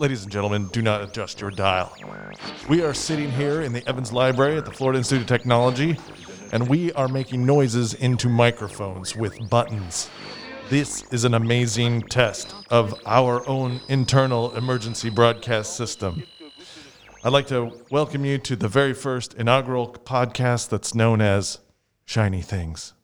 [0.00, 1.94] Ladies and gentlemen, do not adjust your dial.
[2.70, 5.98] We are sitting here in the Evans Library at the Florida Institute of Technology,
[6.52, 10.08] and we are making noises into microphones with buttons.
[10.70, 16.22] This is an amazing test of our own internal emergency broadcast system.
[17.22, 21.58] I'd like to welcome you to the very first inaugural podcast that's known as
[22.06, 22.94] Shiny Things.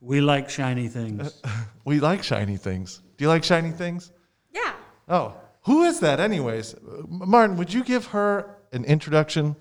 [0.00, 1.42] We like shiny things.
[1.84, 3.02] We like shiny things.
[3.16, 4.12] Do you like shiny things?
[4.52, 4.74] Yeah.
[5.08, 6.74] Oh, who is that, anyways?
[6.74, 9.56] Uh, Martin, would you give her an introduction?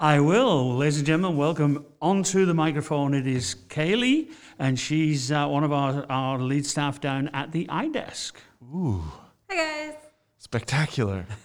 [0.00, 3.14] I will, ladies and gentlemen, welcome onto the microphone.
[3.14, 7.66] It is Kaylee, and she's uh, one of our, our lead staff down at the
[7.66, 8.34] iDesk.
[8.62, 9.02] Ooh.
[9.50, 9.94] Hi guys.
[10.38, 11.26] Spectacular.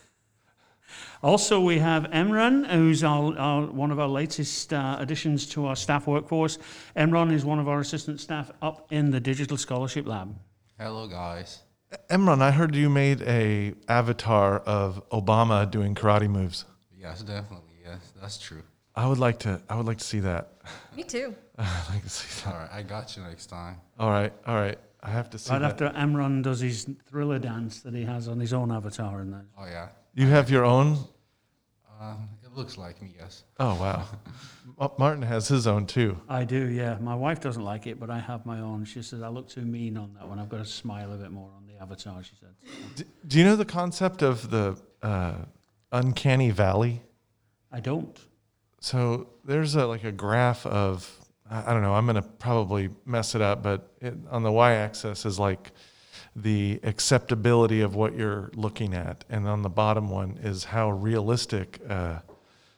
[1.24, 5.76] Also, we have Emran, who's our, our, one of our latest uh, additions to our
[5.76, 6.58] staff workforce.
[6.98, 10.36] Emran is one of our assistant staff up in the Digital Scholarship Lab.
[10.78, 11.63] Hello, guys.
[12.10, 16.66] Emran, I heard you made a avatar of Obama doing karate moves.
[16.98, 17.74] Yes, definitely.
[17.86, 18.64] Yes, that's true.
[18.96, 19.62] I would like to.
[19.70, 20.54] I would like to see that.
[20.96, 21.34] Me too.
[21.58, 22.54] I'd like to see that.
[22.54, 23.78] All right, I got you next time.
[24.00, 24.78] All right, all right.
[25.02, 25.72] I have to see Right that.
[25.72, 29.46] after Emran does his thriller dance that he has on his own avatar in there.
[29.58, 30.98] Oh yeah, you have your own.
[32.00, 33.14] um, it looks like me.
[33.18, 33.44] Yes.
[33.60, 34.06] Oh wow.
[35.00, 36.20] Martin has his own too.
[36.30, 36.98] I do, yeah.
[37.00, 38.86] My wife doesn't like it, but I have my own.
[38.86, 40.40] She says I look too mean on that one.
[40.40, 42.50] I've got to smile a bit more on the avatar, she said.
[42.96, 45.36] D- do you know the concept of the uh,
[45.92, 47.02] uncanny valley?
[47.72, 48.18] I don't.
[48.80, 51.10] So there's a like a graph of
[51.50, 51.94] I don't know.
[51.94, 55.72] I'm gonna probably mess it up, but it, on the y-axis is like
[56.36, 61.80] the acceptability of what you're looking at, and on the bottom one is how realistic
[61.88, 62.20] uh,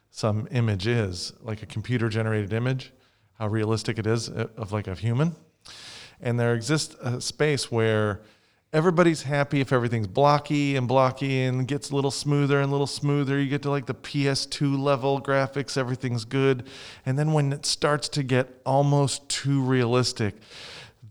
[0.10, 2.92] some image is, like a computer-generated image,
[3.40, 5.36] how realistic it is uh, of like a human.
[6.20, 8.22] And there exists a space where
[8.74, 12.88] everybody's happy if everything's blocky and blocky and gets a little smoother and a little
[12.88, 13.40] smoother.
[13.40, 16.68] You get to like the PS2 level graphics, everything's good.
[17.06, 20.36] And then when it starts to get almost too realistic,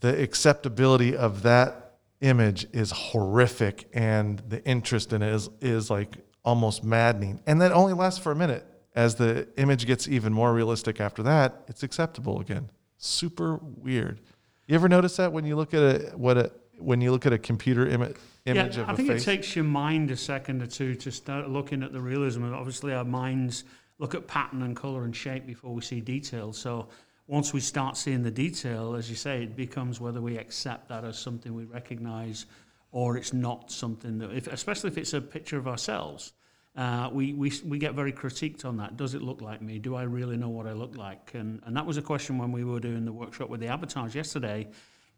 [0.01, 6.17] the acceptability of that image is horrific and the interest in it is, is like
[6.45, 7.41] almost maddening.
[7.47, 8.67] And that only lasts for a minute.
[8.95, 12.71] As the image gets even more realistic after that, it's acceptable again.
[12.97, 14.21] Super weird.
[14.67, 17.33] You ever notice that when you look at a what a when you look at
[17.33, 19.23] a computer imi- image yeah, of I a think face?
[19.23, 22.45] it takes your mind a second or two to start looking at the realism.
[22.45, 23.65] And obviously, our minds
[23.99, 26.53] look at pattern and color and shape before we see detail.
[26.53, 26.89] So
[27.27, 31.05] once we start seeing the detail, as you say, it becomes whether we accept that
[31.05, 32.47] as something we recognize
[32.93, 36.33] or it's not something that, if, especially if it's a picture of ourselves.
[36.77, 38.97] Uh, we, we, we get very critiqued on that.
[38.97, 39.79] Does it look like me?
[39.79, 41.31] Do I really know what I look like?
[41.35, 44.15] And, and that was a question when we were doing the workshop with the avatars
[44.15, 44.69] yesterday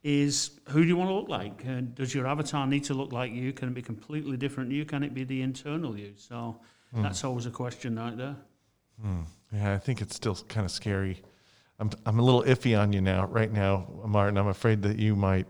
[0.03, 1.65] is who do you want to look like?
[1.67, 3.53] Uh, does your avatar need to look like you?
[3.53, 4.85] Can it be completely different you?
[4.85, 6.13] Can it be the internal you?
[6.17, 6.61] So
[6.93, 8.37] that's always a question right there.
[9.53, 11.23] Yeah, I think it's still kind of scary.
[11.79, 14.39] I'm I'm a little iffy on you now, right now, Martin.
[14.39, 15.47] I'm afraid that you might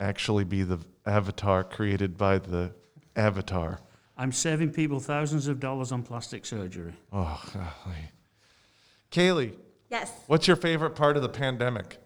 [0.00, 2.72] actually be the avatar created by the
[3.16, 3.80] avatar.
[4.16, 6.92] I'm saving people thousands of dollars on plastic surgery.
[7.12, 8.10] Oh, golly.
[9.10, 9.54] Kaylee,
[9.90, 10.10] Yes.
[10.26, 11.98] what's your favorite part of the pandemic?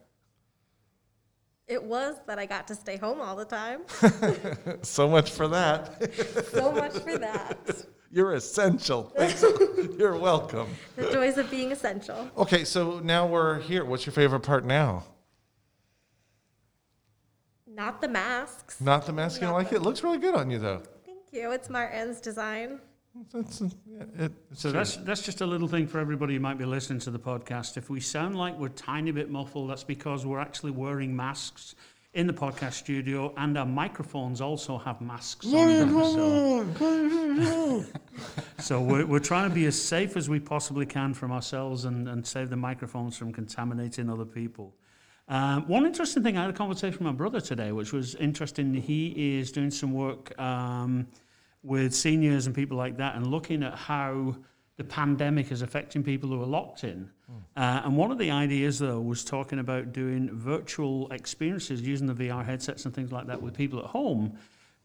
[1.68, 3.80] It was that I got to stay home all the time.
[4.82, 6.12] So much for that.
[6.52, 7.86] so much for that.
[8.10, 9.12] You're essential.
[9.98, 10.68] You're welcome.
[10.96, 12.30] The joys of being essential.
[12.36, 13.84] Okay, so now we're here.
[13.84, 15.04] What's your favorite part now?
[17.66, 18.80] Not the masks.
[18.80, 19.40] Not the mask.
[19.40, 19.76] You don't like it?
[19.76, 20.82] It looks really good on you, though.
[21.06, 21.52] Thank you.
[21.52, 22.80] It's Martin's design.
[23.32, 24.78] That's, it, So true.
[24.78, 27.76] that's that's just a little thing for everybody who might be listening to the podcast.
[27.76, 31.74] If we sound like we're tiny bit muffled, that's because we're actually wearing masks
[32.14, 36.74] in the podcast studio, and our microphones also have masks on them.
[37.38, 37.84] So,
[38.58, 42.06] so we're, we're trying to be as safe as we possibly can from ourselves and,
[42.08, 44.74] and save the microphones from contaminating other people.
[45.28, 48.74] Um, one interesting thing, I had a conversation with my brother today, which was interesting.
[48.74, 51.06] He is doing some work um,
[51.62, 54.36] with seniors and people like that and looking at how
[54.76, 57.08] the pandemic is affecting people who are locked in.
[57.56, 62.14] Uh, and one of the ideas, though, was talking about doing virtual experiences using the
[62.14, 64.36] VR headsets and things like that with people at home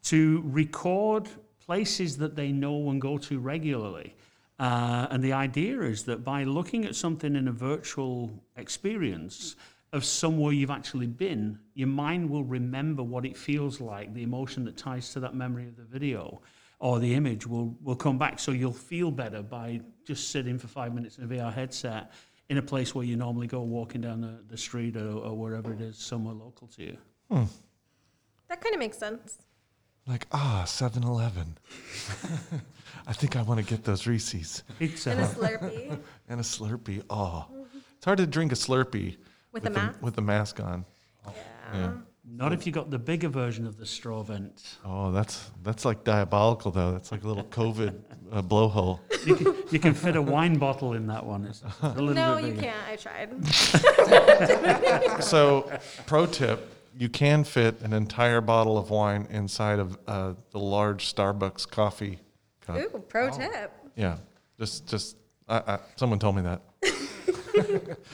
[0.03, 1.27] to record
[1.65, 4.15] places that they know and go to regularly.
[4.59, 9.55] Uh, and the idea is that by looking at something in a virtual experience
[9.93, 14.65] of somewhere you've actually been, your mind will remember what it feels like, the emotion
[14.65, 16.41] that ties to that memory of the video
[16.79, 18.39] or the image will, will come back.
[18.39, 22.11] So you'll feel better by just sitting for five minutes in a VR headset
[22.49, 25.73] in a place where you normally go walking down the, the street or, or wherever
[25.73, 26.97] it is, somewhere local to you.
[27.29, 29.39] That kind of makes sense.
[30.05, 31.57] Like, ah, 7 Eleven.
[33.07, 37.03] I think I want to get those Reese's It's And a Slurpee and a Slurpee.
[37.09, 37.45] Oh,
[37.97, 39.17] it's hard to drink a Slurpee
[39.51, 40.01] with a the, mask.
[40.01, 40.85] with the mask on.
[41.25, 41.33] Yeah.
[41.73, 41.91] Yeah.
[42.29, 44.77] Not if you got the bigger version of the straw vent.
[44.83, 46.91] Oh, that's that's like diabolical though.
[46.91, 47.93] That's like a little COVID
[48.31, 48.99] uh, blowhole.
[49.25, 51.45] You can, you can fit a wine bottle in that one.
[51.45, 52.61] It's a little No, bit you bigger.
[52.63, 52.87] can't.
[52.87, 53.47] I tried.
[55.23, 55.71] So,
[56.05, 61.13] pro tip: you can fit an entire bottle of wine inside of uh, the large
[61.13, 62.19] Starbucks coffee
[62.61, 62.77] cup.
[62.77, 63.71] Ooh, pro tip.
[63.95, 64.17] Yeah,
[64.59, 66.61] just just I, I, someone told me that.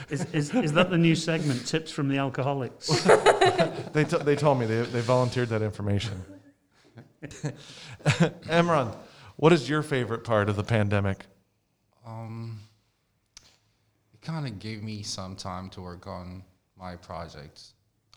[0.09, 2.89] Is, is, is that the new segment, Tips from the Alcoholics?
[3.93, 6.23] They t- they told me they they volunteered that information.
[8.49, 8.95] Emran,
[9.35, 11.25] what is your favorite part of the pandemic?
[12.05, 12.59] Um,
[14.13, 16.43] it kind of gave me some time to work on
[16.77, 17.73] my projects.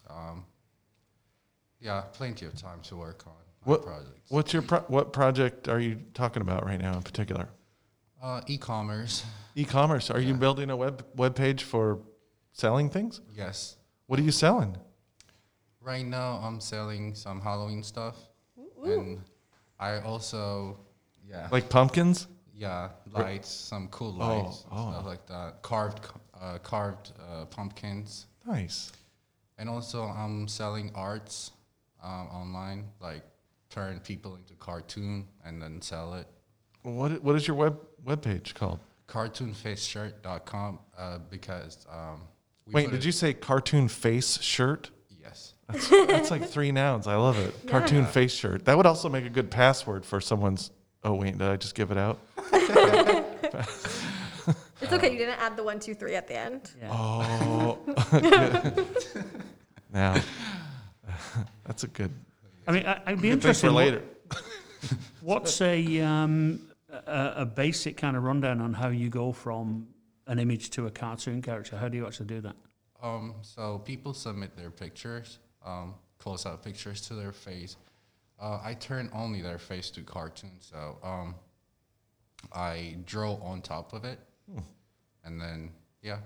[0.08, 0.44] Um,
[1.81, 3.34] yeah, plenty of time to work on
[3.64, 4.31] my What- projects.
[4.31, 7.49] What's your pro- what project are you talking about right now in particular?
[8.23, 9.25] Uh, e-commerce.
[9.55, 10.11] E-commerce.
[10.11, 12.01] Are you building a web web page for
[12.53, 13.21] selling things?
[13.35, 13.77] Yes.
[14.07, 14.77] What are you selling?
[15.81, 18.17] Right now, I'm selling some Halloween stuff,
[18.85, 19.21] and
[19.79, 20.79] I also,
[21.29, 22.27] yeah, Like pumpkins?
[22.53, 24.91] yeah, lights, some cool Oh, lights, oh.
[24.93, 25.62] stuff like that.
[25.62, 26.01] Carved,
[26.41, 28.91] uh, carved uh, pumpkins, Nice.
[29.59, 31.53] and also I'm selling arts
[32.03, 33.23] um, online, like
[33.71, 36.27] turn people into cartoon and then sell it.
[36.83, 38.79] What what is your web web page called?
[39.08, 42.23] Cartoonfaceshirt.com uh, because um,
[42.67, 44.91] we Wait, did it- you say cartoon face shirt?
[45.20, 45.55] Yes.
[45.69, 47.06] That's, that's like three nouns.
[47.06, 47.55] I love it.
[47.69, 48.64] Cartoon face shirt.
[48.64, 50.70] That would also make a good password for someone's.
[51.05, 52.19] Oh wait, did I just give it out?
[54.79, 55.11] It's okay.
[55.11, 56.70] You didn't add the one, two, three at the end.
[56.79, 56.91] Yeah.
[56.93, 57.79] Oh,
[58.11, 58.87] good.
[59.93, 60.20] now
[61.64, 62.12] that's a good,
[62.69, 63.69] I mean, I, I'd be good interested.
[63.69, 64.02] for what- later.
[65.23, 66.61] What's a, um,
[67.07, 69.89] a a basic kind of rundown on how you go from
[70.27, 71.77] an image to a cartoon character?
[71.77, 72.57] How do you actually do that?
[73.03, 77.77] Um, so people submit their pictures, um, close-up pictures to their face.
[78.41, 81.35] Uh, I turn only their face to cartoon, so um,
[82.53, 84.19] I draw on top of it,
[85.25, 85.71] and then
[86.03, 86.19] yeah,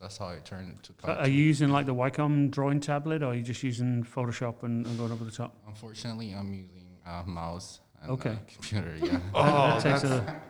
[0.00, 3.22] that's how I turn it to Uh, Are you using like the Wacom drawing tablet,
[3.22, 5.54] or are you just using Photoshop and, and going over the top?
[5.66, 8.30] Unfortunately, I'm using a mouse and Okay.
[8.30, 8.94] a computer.
[9.02, 9.20] Yeah.
[9.34, 10.40] Oh, That takes that's, a-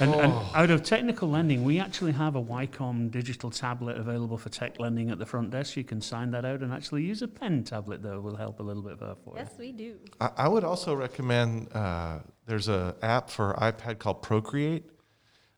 [0.00, 4.48] and, and out of technical lending, we actually have a Wacom digital tablet available for
[4.50, 5.76] tech lending at the front desk.
[5.76, 8.62] You can sign that out and actually use a pen tablet, though, will help a
[8.62, 9.96] little bit there for Yes, we do.
[10.20, 11.72] I, I would also recommend.
[11.72, 14.84] Uh, there's a app for iPad called Procreate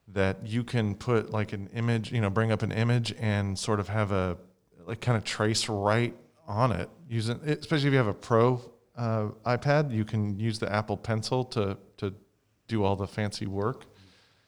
[0.08, 2.12] that you can put like an image.
[2.12, 4.36] You know, bring up an image and sort of have a
[4.86, 6.14] like kind of trace right
[6.46, 6.90] on it.
[7.08, 8.60] Using especially if you have a Pro
[8.96, 12.14] uh, iPad, you can use the Apple Pencil to to
[12.68, 13.86] do all the fancy work.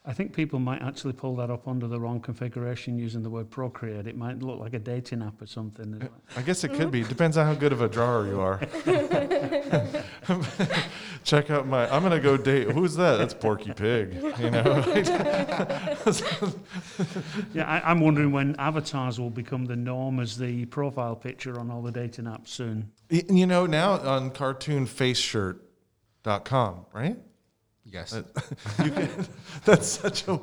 [0.04, 0.10] You.
[0.10, 3.50] I think people might actually pull that up under the wrong configuration using the word
[3.50, 4.06] Procreate.
[4.06, 6.08] It might look like a dating app or something.
[6.36, 7.00] I guess it could be.
[7.00, 7.08] Mm-hmm.
[7.08, 8.60] Depends on how good of a drawer you are.
[11.24, 11.88] Check out my.
[11.90, 12.70] I'm gonna go date.
[12.70, 13.16] Who's that?
[13.16, 14.14] That's Porky Pig.
[14.38, 14.84] You know.
[17.52, 21.70] Yeah, I, I'm wondering when avatars will become the norm as the profile picture on
[21.70, 22.90] all the dating apps soon.
[23.08, 27.16] You know now on cartoonfaceshirt.com, right?
[27.94, 28.12] Yes.
[28.84, 29.26] You can,
[29.64, 30.40] that's such a.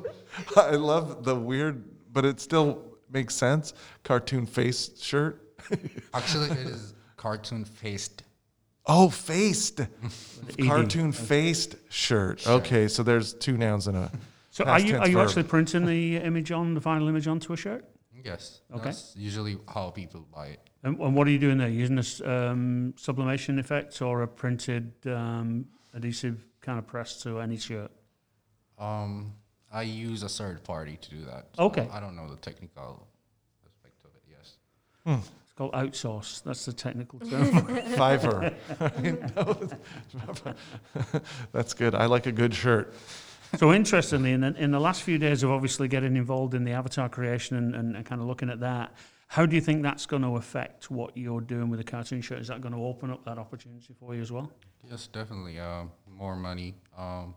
[0.56, 3.74] I love the weird, but it still makes sense.
[4.02, 5.40] Cartoon face shirt.
[6.14, 8.24] Actually, it is cartoon faced.
[8.86, 9.80] Oh, faced.
[9.80, 9.88] ED.
[10.66, 12.44] Cartoon faced shirt.
[12.46, 14.10] Okay, so there's two nouns in a.
[14.50, 15.28] So are you tense are you verb.
[15.28, 17.84] actually printing the image on the final image onto a shirt?
[18.24, 18.60] Yes.
[18.72, 18.84] Okay.
[18.84, 20.60] That's usually how people buy it.
[20.84, 21.68] And, and what are you doing there?
[21.68, 27.58] Using a um, sublimation effect or a printed um, adhesive kind of press to any
[27.58, 27.90] shirt?
[28.78, 29.34] Um,
[29.72, 31.48] I use a third party to do that.
[31.58, 31.88] Okay.
[31.92, 33.06] I don't know the technical
[33.66, 34.22] aspect of it.
[34.30, 34.56] Yes.
[35.42, 36.42] It's called outsource.
[36.42, 37.50] That's the technical term.
[37.96, 38.54] Fiverr.
[41.52, 41.94] That's good.
[41.94, 42.94] I like a good shirt.
[43.56, 46.72] so interestingly, in the, in the last few days of obviously getting involved in the
[46.72, 48.94] avatar creation and, and, and kind of looking at that,
[49.28, 52.40] how do you think that's going to affect what you're doing with the cartoon shirt?
[52.40, 54.50] Is that going to open up that opportunity for you as well?
[54.90, 55.58] Yes, definitely.
[55.58, 56.74] Um, more money.
[56.96, 57.34] Um,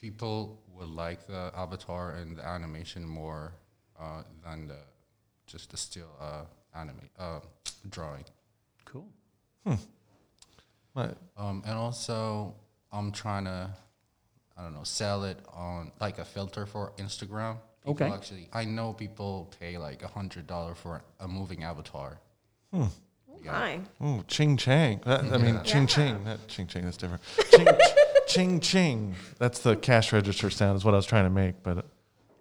[0.00, 3.52] people would like the avatar and the animation more
[3.98, 4.78] uh, than the
[5.46, 7.40] just the still uh, anime uh,
[7.88, 8.24] drawing.
[8.84, 9.08] Cool.
[9.66, 9.74] Hmm.
[10.92, 11.16] What?
[11.36, 12.54] Um, and also,
[12.92, 13.70] I'm trying to,
[14.56, 17.58] I don't know, sell it on like a filter for Instagram.
[17.82, 18.10] People Okay.
[18.12, 22.20] Actually, I know people pay like a hundred dollar for a moving avatar.
[23.44, 23.80] My.
[24.00, 25.00] Oh, ching chang.
[25.04, 25.62] That, I mean, Yeah.
[25.62, 25.86] ching Yeah.
[25.86, 26.24] ching.
[26.24, 26.84] That ching ching.
[26.84, 27.22] That's different.
[27.50, 27.68] Ching
[28.26, 29.14] ching ching.
[29.38, 30.76] That's the cash register sound.
[30.76, 31.62] Is what I was trying to make.
[31.62, 31.82] But uh,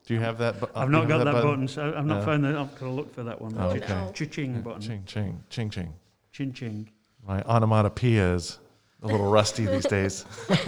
[0.06, 0.60] do you have that?
[0.60, 2.26] bu- I've not got have that button, so I've not Yeah.
[2.26, 2.56] found that.
[2.56, 3.56] I've got to look for that one.
[3.58, 3.88] Oh, okay.
[3.88, 4.12] no.
[4.14, 4.82] Ching button.
[4.82, 5.94] Ching ching ching ching.
[6.32, 6.90] Chin ching.
[7.26, 8.60] My onomatopoeia is
[9.04, 10.26] a little rusty these days.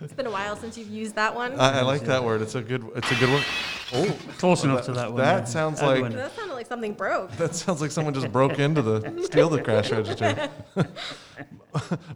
[0.00, 1.58] It's been a while since you've used that one.
[1.58, 2.42] I, I like that word.
[2.42, 2.84] It's a good.
[2.96, 3.44] It's a good word.
[3.94, 5.20] Oh, Close enough to that one.
[5.20, 5.44] that yeah.
[5.44, 6.12] sounds That like- one.
[6.12, 7.30] that sounded like something broke.
[7.36, 10.48] that sounds like someone just broke into the steal the crash register.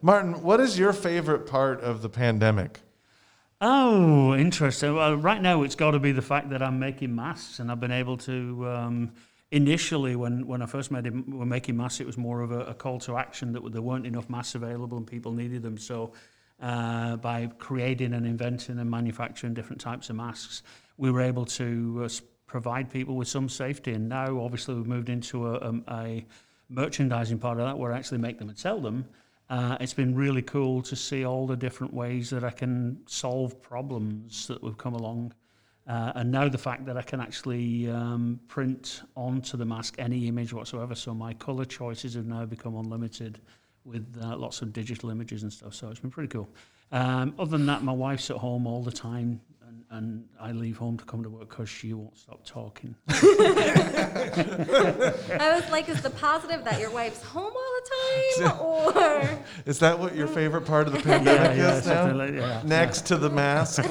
[0.02, 2.80] Martin, what is your favorite part of the pandemic?
[3.60, 4.94] Oh, interesting.
[4.94, 7.80] Well, right now it's got to be the fact that I'm making masks, and I've
[7.80, 8.68] been able to.
[8.68, 9.12] Um,
[9.50, 12.60] initially, when, when I first made it, were making masks, it was more of a,
[12.66, 15.78] a call to action that there weren't enough masks available and people needed them.
[15.78, 16.12] So,
[16.60, 20.62] uh, by creating and inventing and manufacturing different types of masks,
[20.96, 22.08] we were able to uh,
[22.46, 23.92] provide people with some safety.
[23.92, 26.24] And now, obviously, we've moved into a, um, a
[26.68, 29.06] merchandising part of that where I actually make them and sell them.
[29.48, 33.62] Uh, it's been really cool to see all the different ways that I can solve
[33.62, 35.32] problems that we've come along.
[35.86, 40.26] Uh, and now the fact that I can actually um, print onto the mask any
[40.26, 40.96] image whatsoever.
[40.96, 43.40] So my color choices have now become unlimited
[43.84, 45.74] with uh, lots of digital images and stuff.
[45.74, 46.48] So it's been pretty cool.
[46.90, 49.40] Um, other than that, my wife's at home all the time.
[49.90, 52.94] And, and I leave home to come to work because she won't stop talking.
[53.08, 53.14] I
[55.54, 58.56] was like, is the positive that your wife's home all the time?
[58.66, 59.28] Or
[59.64, 62.12] Is that what your favorite part of the pandemic yeah, is now?
[62.12, 63.84] like- yeah, Next to the mask.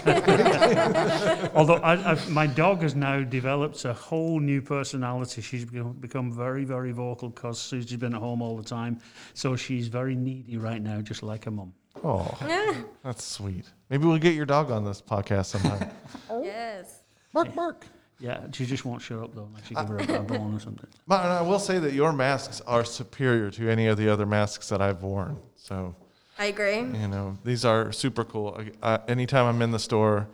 [1.55, 5.41] Although I, I've, my dog has now developed a whole new personality.
[5.41, 8.99] She's become, become very, very vocal because Susie's been at home all the time.
[9.33, 11.73] So she's very needy right now, just like her mum.
[12.07, 13.65] Oh, that's sweet.
[13.89, 15.89] Maybe we'll get your dog on this podcast sometime.
[16.29, 16.43] Oh.
[16.43, 17.01] yes.
[17.33, 17.85] Mark, Mark.
[18.19, 19.45] Yeah, she just won't shut up though.
[19.45, 20.88] Unless you give her a, uh, a bone or something.
[21.07, 24.69] Martin, I will say that your masks are superior to any of the other masks
[24.69, 25.38] that I've worn.
[25.55, 25.95] So,
[26.39, 26.77] I agree.
[26.79, 28.59] you know, these are super cool.
[28.81, 30.27] I, I, anytime I'm in the store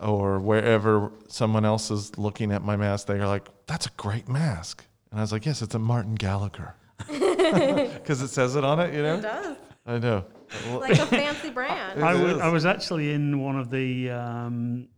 [0.00, 4.28] or wherever someone else is looking at my mask, they are like, that's a great
[4.28, 4.84] mask.
[5.10, 6.74] And I was like, yes, it's a Martin Gallagher.
[6.98, 9.20] Because it says it on it, you It know?
[9.20, 9.56] does.
[9.86, 10.24] I know.
[10.72, 12.02] Like a fancy brand.
[12.02, 12.38] I It wa- is.
[12.40, 14.88] I was actually in one of the um,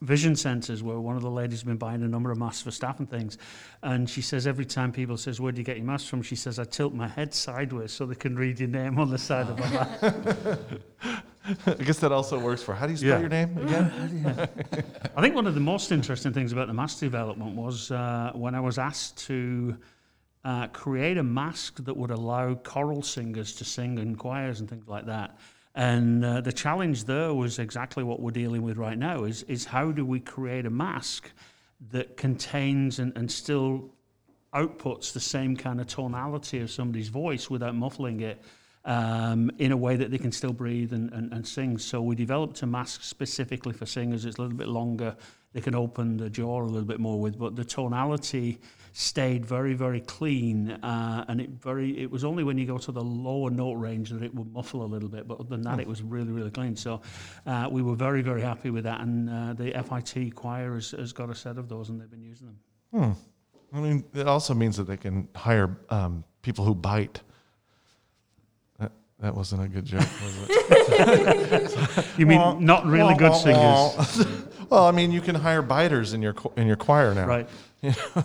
[0.00, 2.70] vision centres where one of the ladies has been buying a number of masks for
[2.70, 3.38] staff and things,
[3.82, 6.36] and she says every time people says where do you get your mask from, she
[6.36, 9.48] says I tilt my head sideways so they can read your name on the side
[9.48, 10.04] of my mask.
[11.66, 13.18] I guess that also works for, how do you spell Yeah.
[13.20, 14.48] your name again?
[15.16, 18.54] I think one of the most interesting things about the mask development was uh, when
[18.54, 19.76] I was asked to
[20.44, 24.88] uh, create a mask that would allow choral singers to sing in choirs and things
[24.88, 25.38] like that.
[25.74, 29.64] And uh, the challenge there was exactly what we're dealing with right now: is is
[29.64, 31.30] how do we create a mask
[31.90, 33.90] that contains and, and still
[34.54, 38.42] outputs the same kind of tonality of somebody's voice without muffling it
[38.84, 41.78] um, in a way that they can still breathe and, and, and sing.
[41.78, 44.24] So we developed a mask specifically for singers.
[44.24, 45.16] It's a little bit longer.
[45.52, 48.60] They can open the jaw a little bit more with, but the tonality
[48.92, 50.70] stayed very, very clean.
[50.70, 54.10] Uh, and it very it was only when you go to the lower note range
[54.10, 55.26] that it would muffle a little bit.
[55.26, 56.76] But other than that, it was really, really clean.
[56.76, 57.00] So
[57.46, 59.00] uh, we were very, very happy with that.
[59.00, 62.22] And uh, the FIT choir has, has got a set of those, and they've been
[62.22, 62.56] using them.
[62.92, 63.12] Hmm.
[63.74, 67.22] I mean, it also means that they can hire um, people who bite.
[68.78, 72.08] That, that wasn't a good joke, was it?
[72.18, 74.26] You mean not really good singers?
[74.70, 77.26] well, I mean, you can hire biters in your in your choir now.
[77.26, 77.48] Right.
[77.82, 78.24] You know,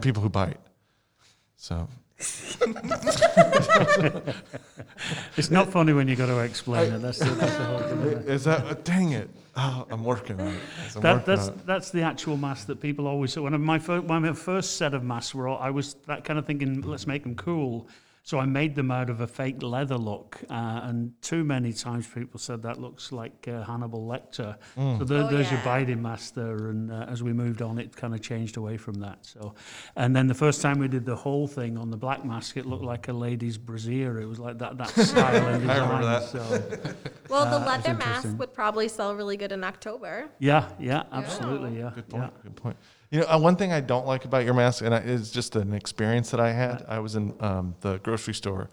[0.00, 0.58] people who bite.
[1.56, 1.88] So
[5.36, 6.98] It's not funny when you got to explain it.
[7.02, 7.98] That's the, that's the whole thing.
[8.28, 8.84] is that?
[8.84, 9.28] Dang it!
[9.56, 10.60] Oh, I'm working on it.
[10.96, 11.66] I'm That, working that's on it.
[11.66, 13.32] that's the actual mask that people always.
[13.32, 16.24] So when my first, when my first set of masks were, all, I was that
[16.24, 17.86] kind of thinking, let's make them cool.
[18.26, 22.08] So I made them out of a fake leather look, uh, and too many times
[22.08, 24.56] people said that looks like uh, Hannibal Lecter.
[24.74, 25.84] So there, Oh, there's your yeah.
[25.84, 28.94] Biden mask there, and uh, as we moved on, it kind of changed away from
[28.94, 29.24] that.
[29.24, 29.54] So,
[29.94, 32.66] and then the first time we did the whole thing on the black mask, it
[32.66, 34.18] looked like a lady's brassiere.
[34.20, 36.24] It was like that that style and I remember that.
[36.24, 36.40] So
[37.30, 40.28] Well, the Uh, it's leather mask would probably sell really good in October.
[40.40, 42.24] yeah, yeah, absolutely, yeah, Good point.
[42.24, 42.42] yeah.
[42.42, 42.76] Good point.
[43.16, 45.56] You know, uh, one thing I don't like about your mask, and I, it's just
[45.56, 46.84] an experience that I had.
[46.86, 48.68] I was in um, the grocery store,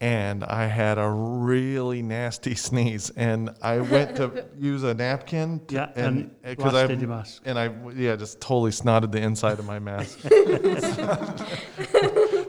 [0.00, 5.60] and I had a really nasty sneeze, and I went to use a napkin.
[5.66, 7.42] To, Yeah, and because I blasted mask.
[7.44, 10.20] and I yeah just totally snotted the inside of my mask.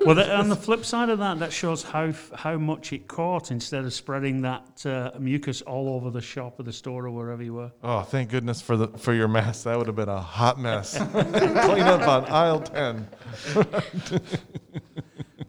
[0.08, 3.52] Well, the, on the flip side of that, that shows how how much it caught
[3.52, 7.44] instead of spreading that uh, mucus all over the shop or the store or wherever
[7.44, 7.72] you were.
[7.84, 9.66] oh, thank goodness for the for your mask.
[9.66, 10.98] That would have been a hot mess.
[11.12, 13.08] Clean up on aisle ten.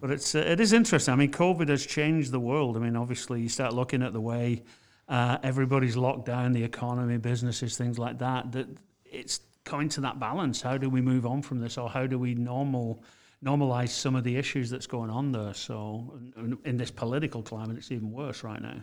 [0.00, 1.12] But it's uh, it is interesting.
[1.12, 2.76] I mean, COVID has changed the world.
[2.76, 4.62] I mean, obviously, you start looking at the way
[5.08, 8.52] uh, everybody's locked down, the economy, businesses, things like that.
[8.52, 8.68] That
[9.04, 10.62] it's coming to that balance.
[10.62, 13.02] How do we move on from this, or how do we normal
[13.44, 15.54] normalize some of the issues that's going on there?
[15.54, 16.18] So,
[16.64, 18.82] in- this political climate, it's even worse right now.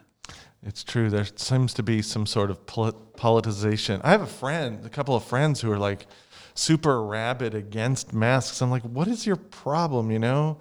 [0.64, 1.10] It's true.
[1.10, 4.02] There seems to be some sort of polit- politicization.
[4.04, 6.08] I have a friend, a couple of friends who are like
[6.56, 8.62] super rabid against masks.
[8.62, 10.10] I'm like, what is your problem?
[10.10, 10.58] You know,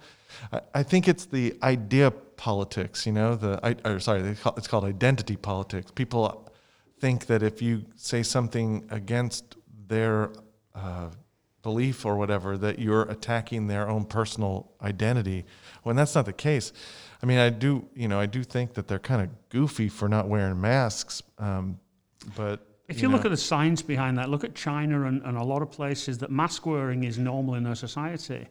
[0.51, 3.05] I, I think it's the idea politics.
[3.05, 5.91] You know, the I, or sorry, call, it's called identity politics.
[5.91, 6.51] People
[6.99, 9.55] think that if you say something against
[9.87, 10.31] their
[10.73, 11.09] uh,
[11.65, 15.43] belief or whatever, that you're attacking their own personal identity,
[15.83, 16.71] when that's not the case.
[17.23, 20.07] I mean, I do, you know, I do think that they're kind of goofy for
[20.07, 21.79] not wearing masks, um,
[22.35, 22.57] but
[22.87, 25.61] If you, look at the science behind that, look at China and, and a lot
[25.63, 28.47] of places that mask wearing is normal in their society.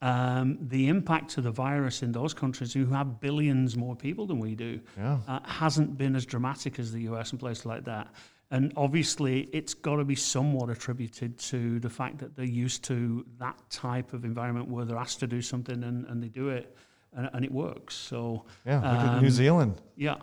[0.00, 4.38] Um, the impact of the virus in those countries who have billions more people than
[4.38, 5.18] we do Yeah.
[5.28, 8.08] uh, hasn't been as dramatic as the US and places like that.
[8.50, 13.24] And obviously, it's got to be somewhat attributed to the fact that they're used to
[13.38, 16.76] that type of environment where they're asked to do something and, and they do it
[17.14, 17.94] and, and it works.
[17.94, 19.80] So, yeah, look at um, New Zealand.
[19.96, 20.16] yeah.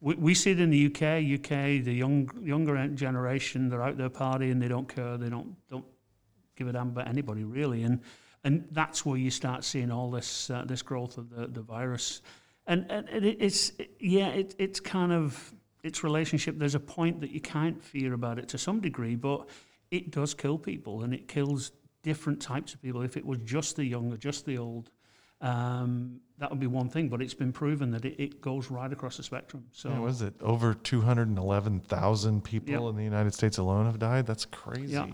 [0.00, 1.02] We, we see it in the UK.
[1.40, 4.60] UK, the young younger generation, they're out there partying.
[4.60, 5.16] They don't care.
[5.16, 5.84] They don't don't
[6.54, 7.82] give a damn about anybody really.
[7.82, 8.00] And
[8.44, 12.22] and that's where you start seeing all this uh, this growth of the, the virus.
[12.66, 15.52] And and it, it's yeah, it, it's kind of
[15.88, 16.56] its relationship.
[16.58, 19.48] There's a point that you can't fear about it to some degree, but
[19.90, 23.02] it does kill people, and it kills different types of people.
[23.02, 24.90] If it was just the young or just the old,
[25.40, 27.08] um, that would be one thing.
[27.08, 29.64] But it's been proven that it, it goes right across the spectrum.
[29.72, 32.90] So Yeah, was it over 211,000 people Yep.
[32.90, 34.26] in the United States alone have died?
[34.26, 34.92] That's crazy.
[34.92, 35.06] Yeah.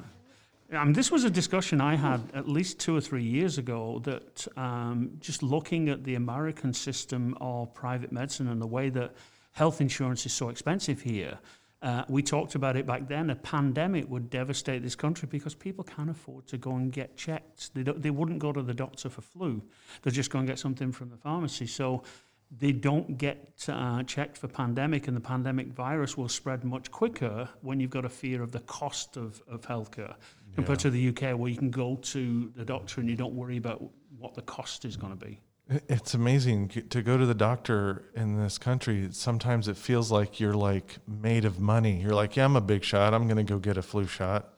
[0.73, 4.47] Um, this was a discussion I had at least two or three years ago that
[4.57, 9.13] um, just looking at the American system of private medicine and the way that
[9.55, 11.39] health insurance is so expensive here.
[11.81, 13.31] Uh, we talked about it back then.
[13.31, 17.75] A pandemic would devastate this country because people can't afford to go and get checked.
[17.75, 19.63] They, don't, they wouldn't go to the doctor for flu.
[20.03, 21.67] They'll just go and get something from the pharmacy.
[21.67, 22.03] So
[22.51, 27.49] they don't get uh, checked for pandemic, and the pandemic virus will spread much quicker
[27.63, 30.15] when you've got a fear of the cost of, of healthcare
[30.55, 33.57] compared to the UK, where you can go to the doctor and you don't worry
[33.57, 33.83] about
[34.19, 35.41] what the cost is going to be.
[35.69, 39.09] It- It's amazing to go to the doctor in this country.
[39.13, 42.01] Sometimes it feels like you're like made of money.
[42.03, 43.15] You're like, yeah, I'm a big shot.
[43.15, 44.51] I'm going to go get a flu shot.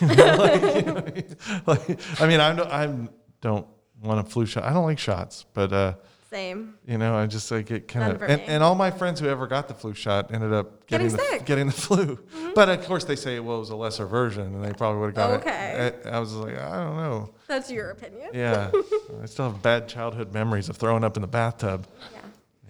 [0.00, 1.02] you know,
[1.66, 3.08] like, I mean, I don't, I
[3.40, 3.66] don't
[4.02, 4.64] want a flu shot.
[4.64, 5.94] I don't like shots, but uh,
[6.30, 6.74] Same.
[6.86, 8.22] you know, I just like it kind of.
[8.22, 11.16] And, and all my friends who ever got the flu shot ended up getting, Getting
[11.16, 11.34] the, sick.
[11.38, 11.44] Mm-hmm.
[11.46, 12.18] getting the flu.
[12.54, 15.06] But of course, they say well, it was a lesser version, and they probably would
[15.06, 15.92] have got Okay.
[15.92, 16.06] it.
[16.06, 17.30] I, I was like, I don't know.
[17.48, 18.30] That's your opinion.
[18.32, 18.70] Yeah,
[19.22, 21.86] I still have bad childhood memories of throwing up in the bathtub.
[22.12, 22.18] Yeah.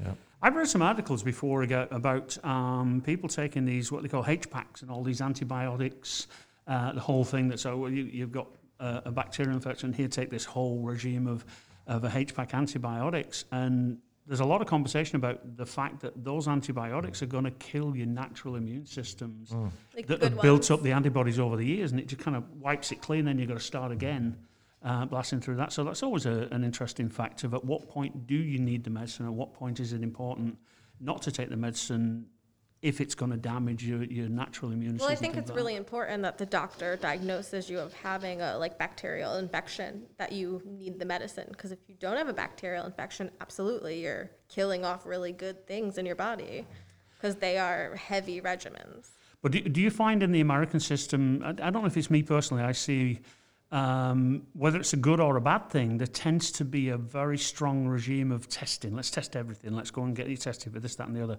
[0.07, 0.13] Yeah.
[0.43, 4.49] I've read some articles before aga- about um, people taking these what they call H
[4.51, 6.29] packs and all these antibiotics,
[6.67, 7.49] uh, the whole thing.
[7.49, 8.47] That so you, you've got
[8.81, 11.45] uh, a bacterial infection here, take this whole regime of
[11.91, 16.25] of a H pack antibiotics, and there's a lot of conversation about the fact that
[16.25, 19.51] those antibiotics are going to kill your natural immune systems
[19.97, 22.37] Like that good have built up the antibodies over the years, and it just kind
[22.37, 23.25] of wipes it clean.
[23.25, 24.37] Then you've got to start again,
[24.85, 25.73] uh, blasting through that.
[25.73, 27.53] So that's always a, an interesting factor.
[27.53, 30.57] at what point do you need the medicine, at what point is it important
[31.01, 32.27] not to take the medicine
[32.83, 35.77] if it's going to damage your, your natural immune Well, I think it's like really
[35.77, 40.99] important that the doctor diagnoses you of having a like bacterial infection that you need
[40.99, 45.33] the medicine because if you don't have a bacterial infection, absolutely you're killing off really
[45.33, 46.67] good things in your body
[47.17, 49.11] because they are heavy regimens.
[49.43, 52.11] But do, do you find in the American system, I, I don't know if it's
[52.11, 53.21] me personally, I see
[53.73, 57.39] um, whether it's a good or a bad thing, there tends to be a very
[57.39, 58.95] strong regime of testing.
[58.97, 59.75] Let's test everything.
[59.75, 61.39] Let's go and get you tested for this, that, and the other.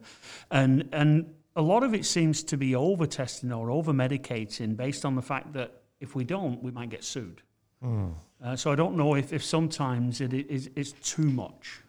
[0.50, 5.04] And, and a lot of it seems to be over testing or over medicating based
[5.06, 7.41] on the fact that if we don't, we might get sued.
[8.44, 11.82] Uh, so I don't know if, if sometimes it is it's too much.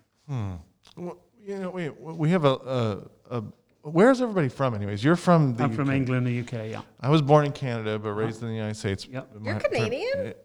[0.97, 2.55] Well, you know, we we have a,
[3.31, 3.45] a, a
[3.83, 4.75] where's everybody from?
[4.75, 5.65] Anyways, you're from the.
[5.65, 5.95] I'm from UK.
[5.97, 6.83] England, the UK, yeah.
[7.01, 9.07] I was born in Canada, but raised in the United States.
[9.07, 9.29] Yep.
[9.43, 10.35] You're My- Canadian?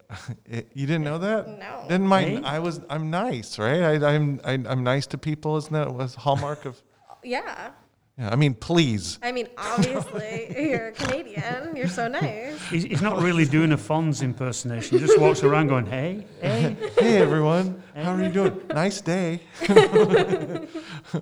[0.49, 1.47] Eh, you didn't know that?
[1.59, 1.83] No.
[1.89, 2.41] Didn't my Hey?
[2.43, 3.81] I was I'm nice, right?
[4.01, 5.57] I, I'm I, I'm nice to people.
[5.57, 6.81] Isn't that was hallmark of?
[7.23, 7.71] Yeah.
[8.17, 9.19] Yeah, I mean, please.
[9.21, 11.75] I mean, obviously, you're a Canadian.
[11.75, 12.59] You're so nice.
[12.69, 14.97] He's, he's not really doing a Fonz impersonation.
[14.97, 16.75] He just walks around going, hey, hey.
[16.97, 18.59] Hey everyone, how are you doing?
[18.69, 19.41] Nice day.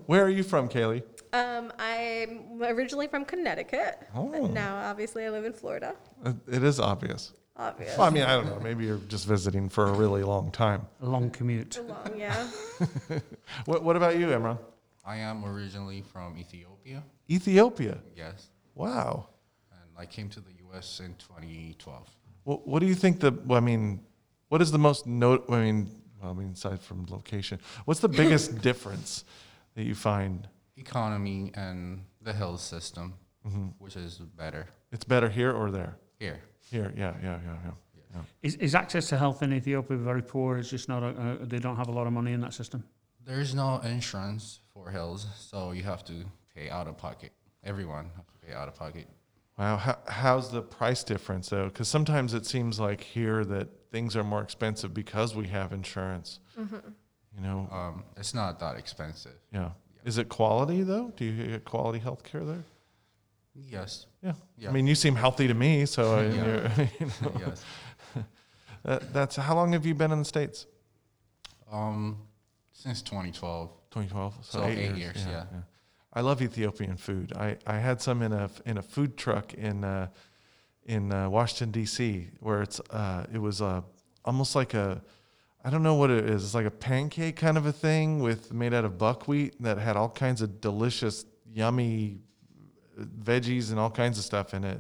[0.06, 1.04] Where are you from, Kaylee?
[1.36, 4.30] Um, I'm originally from Connecticut, Oh.
[4.30, 5.96] but now obviously I live in Florida.
[6.48, 7.34] It is obvious.
[7.58, 7.98] Obvious.
[7.98, 8.60] Well, I mean, I don't know.
[8.60, 10.88] Maybe you're just visiting for a really long time.
[11.02, 11.80] A long commute.
[11.88, 12.48] Long, yeah.
[13.66, 14.58] What, what about you, Emran?
[15.06, 17.04] I am originally from Ethiopia.
[17.30, 17.98] Ethiopia.
[18.16, 18.50] Yes.
[18.74, 19.28] Wow.
[19.72, 21.00] And I came to the U.S.
[21.00, 22.10] in 2012.
[22.44, 23.32] What, what do you think the?
[23.32, 24.02] Well, I mean,
[24.50, 25.46] what is the most note?
[25.50, 25.90] I mean,
[26.22, 29.24] well, I mean, aside from location, what's the biggest difference
[29.76, 30.48] that you find?
[30.78, 33.14] Economy and the health system,
[33.80, 35.96] which is better It's better here or there?
[36.20, 36.40] here.
[36.72, 37.72] Here, yeah, yeah, yeah, yeah.
[38.16, 38.22] yeah.
[38.42, 40.58] Is, is access to health in Ethiopia very poor?
[40.58, 41.04] It's just not.
[41.04, 42.84] A, uh, they don't have a lot of money in that system.
[43.24, 46.14] There's no insurance for health, so you have to
[46.56, 47.32] pay out of pocket.
[47.64, 49.08] Everyone have to pay out of pocket.
[49.60, 51.66] Wow, how, how's the price difference though?
[51.66, 56.40] Because sometimes it seems like here that things are more expensive because we have insurance.
[56.58, 59.38] You know, Um, it's not that expensive.
[59.54, 59.72] yeah.
[60.06, 61.12] Is it quality though?
[61.18, 62.64] Do you get quality health care there?
[63.56, 64.06] Yes.
[64.22, 64.34] Yeah.
[64.58, 64.70] Yeah.
[64.70, 66.34] I mean, you seem healthy to me, so Yeah.
[66.34, 67.66] you're, you know, yes.
[68.84, 70.68] that, that's how long have you been in the states?
[71.72, 72.18] Um,
[72.72, 73.72] since 2012.
[73.92, 74.36] 2012.
[74.42, 75.46] So eight years, yeah.
[76.14, 77.34] I love Ethiopian food.
[77.36, 80.08] I, I had some in a in a food truck in uh,
[80.86, 82.30] in uh, Washington D.C.
[82.40, 83.82] where it's uh, it was uh,
[84.24, 85.02] almost like a
[85.66, 86.44] I don't know what it is.
[86.44, 89.98] It's like a pancake kind of a thing with made out of buckwheat that had
[89.98, 92.20] all kinds of delicious, yummy
[93.00, 94.80] veggies and all kinds of stuff in it.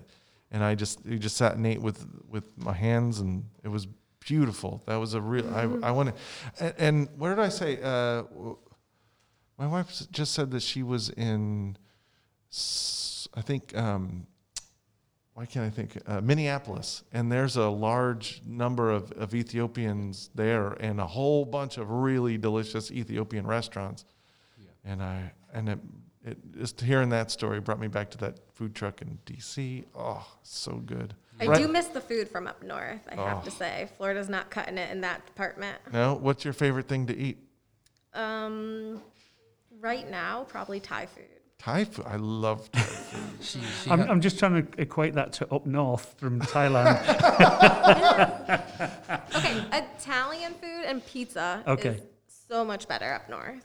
[0.51, 3.87] And I just you just sat and ate with with my hands, and it was
[4.19, 4.83] beautiful.
[4.85, 5.51] That was a real.
[5.55, 6.63] I I want to.
[6.63, 7.79] And, and where did I say?
[7.81, 8.23] Uh,
[9.57, 11.77] my wife just said that she was in.
[13.33, 13.75] I think.
[13.75, 14.27] Um,
[15.35, 15.97] why can't I think?
[16.07, 21.77] Uh, Minneapolis, and there's a large number of, of Ethiopians there, and a whole bunch
[21.77, 24.05] of really delicious Ethiopian restaurants.
[24.57, 24.67] Yeah.
[24.91, 25.79] And I and it,
[26.23, 29.83] it just hearing that story brought me back to that food truck in D.C.
[29.93, 31.13] Oh, so good.
[31.41, 33.53] I Right- do miss the food from up north, I have to Oh.
[33.53, 33.89] say.
[33.97, 35.77] Florida's not cutting it in that department.
[35.91, 37.37] No, what's your favorite thing to eat?
[38.13, 39.01] Um,
[39.81, 41.34] right now, probably Thai food.
[41.59, 42.05] Thai food.
[42.07, 43.21] I love Thai food.
[43.41, 46.95] She, she I'm, ha- I'm just trying to equate that to up north from Thailand.
[49.35, 51.89] Okay, Italian food and pizza Okay.
[51.89, 52.01] is
[52.49, 53.61] so much better up north.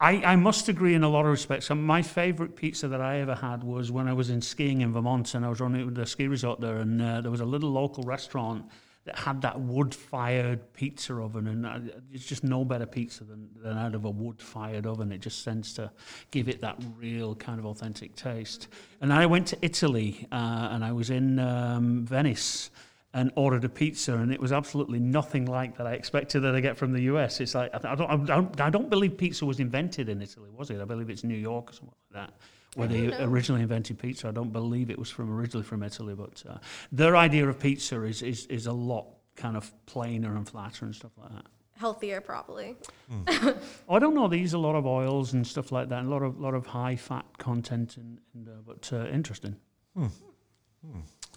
[0.00, 1.66] I, I must agree in a lot of respects.
[1.66, 4.92] So my favourite pizza that I ever had was when I was in skiing in
[4.92, 7.70] Vermont and I was running the ski resort there, and uh, there was a little
[7.70, 8.64] local restaurant
[9.08, 11.78] that had that wood-fired pizza oven, and uh,
[12.12, 15.12] it's just no better pizza than, than out of a wood-fired oven.
[15.12, 15.90] It just tends to
[16.30, 18.68] give it that real kind of authentic taste.
[19.00, 22.70] And I went to Italy, uh, and I was in um, Venice
[23.14, 26.60] and ordered a pizza, and it was absolutely nothing like that I expected that I
[26.60, 27.40] get from the US.
[27.40, 30.68] It's like I don't, I don't, I don't believe pizza was invented in Italy, was
[30.68, 30.82] it?
[30.82, 32.34] I believe it's New York or something like that,
[32.78, 33.24] where they know.
[33.24, 34.28] originally invented pizza.
[34.28, 36.58] I don't believe it was from originally from Italy, but uh,
[36.92, 40.94] their idea of pizza is, is is a lot kind of plainer and flatter and
[40.94, 41.46] stuff like that.
[41.72, 42.76] Healthier, probably.
[43.10, 43.54] Oh,
[43.88, 44.26] I don't know.
[44.26, 46.54] They use a lot of oils and stuff like that, and a lot of lot
[46.54, 49.56] of high fat content, in, in there, but uh, interesting.
[49.96, 50.10] Oh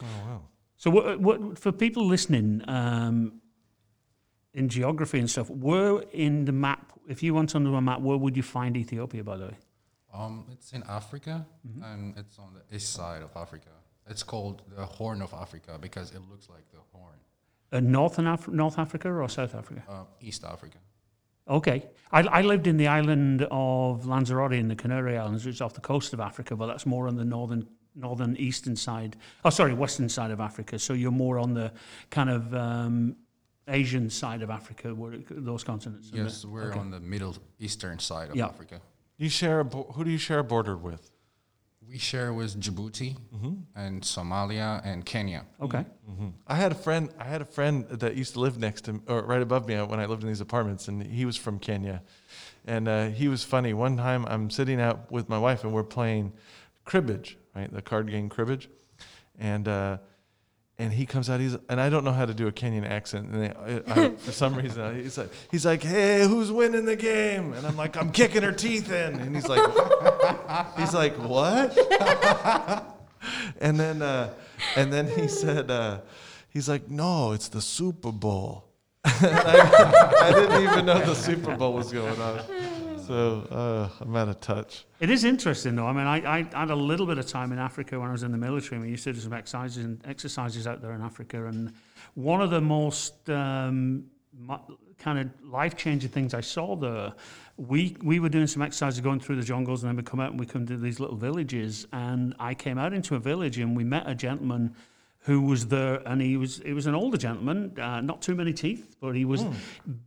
[0.02, 0.42] wow.
[0.78, 3.42] So, what, what for people listening um,
[4.54, 5.50] in geography and stuff?
[5.50, 9.24] Where in the map, if you went onto a map, where would you find Ethiopia?
[9.24, 9.58] By the way,
[10.14, 11.84] um, it's in Africa, Mm-hmm.
[11.84, 13.70] and it's on the east side of Africa.
[14.10, 17.16] It's called the Horn of Africa because it looks like the horn.
[17.72, 19.84] uh, Northern Af- North Africa or South Africa?
[19.88, 20.78] Uh, east Africa.
[21.48, 25.62] Okay, I, I lived in the island of Lanzarote in the Canary Islands, which is
[25.62, 29.18] off the coast of Africa, but that's more on the northern northern eastern side.
[29.44, 30.80] Oh, sorry, western side of Africa.
[30.80, 31.74] So you're more on the
[32.10, 33.18] kind of um,
[33.68, 36.10] Asian side of Africa, where those continents.
[36.14, 36.80] Yes, we're Okay.
[36.80, 38.46] on the middle eastern side of Yeah.
[38.46, 38.80] Africa.
[39.22, 41.12] You share a bo- who do you share a border with?
[41.88, 43.54] We share with Djibouti Mm-hmm.
[43.76, 45.46] and Somalia and Kenya.
[45.62, 45.86] Okay.
[46.48, 47.10] I had a friend.
[47.20, 50.00] I had a friend that used to live next to, or right above me when
[50.00, 52.02] I lived in these apartments, and he was from Kenya,
[52.66, 53.74] and uh, he was funny.
[53.76, 56.34] One time, I'm sitting out with my wife, and we're playing
[56.86, 58.70] cribbage, right, the card game cribbage,
[59.40, 59.98] and uh,
[60.82, 61.40] and he comes out.
[61.40, 64.32] He's and I don't know how to do a Kenyan accent, and they, I, for
[64.32, 68.12] some reason, he's like, he's like, "Hey, who's winning the game?" And I'm like, "I'm
[68.12, 69.62] kicking her teeth in," and he's like,
[70.78, 71.78] he's like, "What?"
[73.62, 74.34] and then uh,
[74.76, 76.00] and then he said uh,
[76.50, 78.66] he's like no it's the super bowl
[79.06, 82.42] I, I didn't even know the super bowl was going on
[83.08, 85.88] so uh, i'm out of touch It is interesting, though.
[85.88, 88.22] I mean, I, I had a little bit of time in Africa when I was
[88.22, 88.76] in the military.
[88.76, 91.48] and We used to do some exercises, and exercises out there in Africa.
[91.48, 91.74] And
[92.14, 94.06] one of the most um,
[95.00, 97.14] kind of life changing things I saw there,
[97.58, 100.30] we, we were doing some exercises going through the jungles, and then we come out
[100.30, 101.88] and we come to these little villages.
[101.92, 104.76] And I came out into a village and we met a gentleman
[105.26, 108.54] who was there, and he was he was an older gentleman, uh, not too many
[108.54, 109.42] teeth, but he was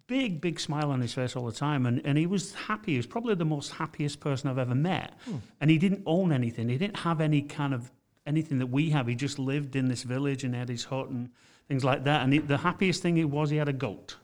[0.08, 2.92] big, big smile on his face all the time, and, and he was happy.
[2.92, 5.12] He was probably the most happiest person I've ever met,
[5.60, 6.68] and he didn't own anything.
[6.68, 7.92] He didn't have any kind of
[8.26, 9.06] anything that we have.
[9.06, 11.30] He just lived in this village and had his hut and
[11.68, 12.22] things like that.
[12.22, 14.16] And he, the happiest thing he was, he had a goat.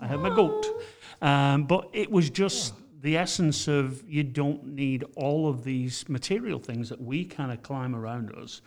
[0.00, 0.66] I had my goat,
[1.22, 6.58] um, but it was just the essence of you don't need all of these material
[6.58, 8.60] things that we kind of climb around us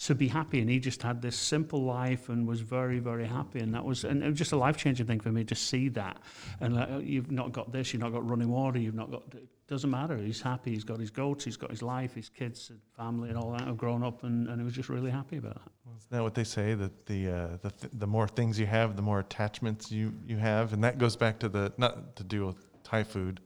[0.00, 0.60] to be happy.
[0.60, 3.60] And he just had this simple life and was very, very happy.
[3.60, 5.88] And that was, and it was just a life changing thing for me to see
[5.90, 6.18] that.
[6.60, 9.22] And like, oh, you've not got this, you've not got running water, you've not got,
[9.34, 10.16] it doesn't matter.
[10.16, 10.72] He's happy.
[10.72, 13.62] He's got his goats, he's got his life, his kids, and family, and all that
[13.62, 14.24] have grown up.
[14.24, 15.70] And, and he was just really happy about that.
[15.98, 18.96] Isn't that what they say that the uh, the th- the more things you have,
[18.96, 22.46] the more attachments you you have, and that goes back to the not to do
[22.46, 23.40] with Thai food,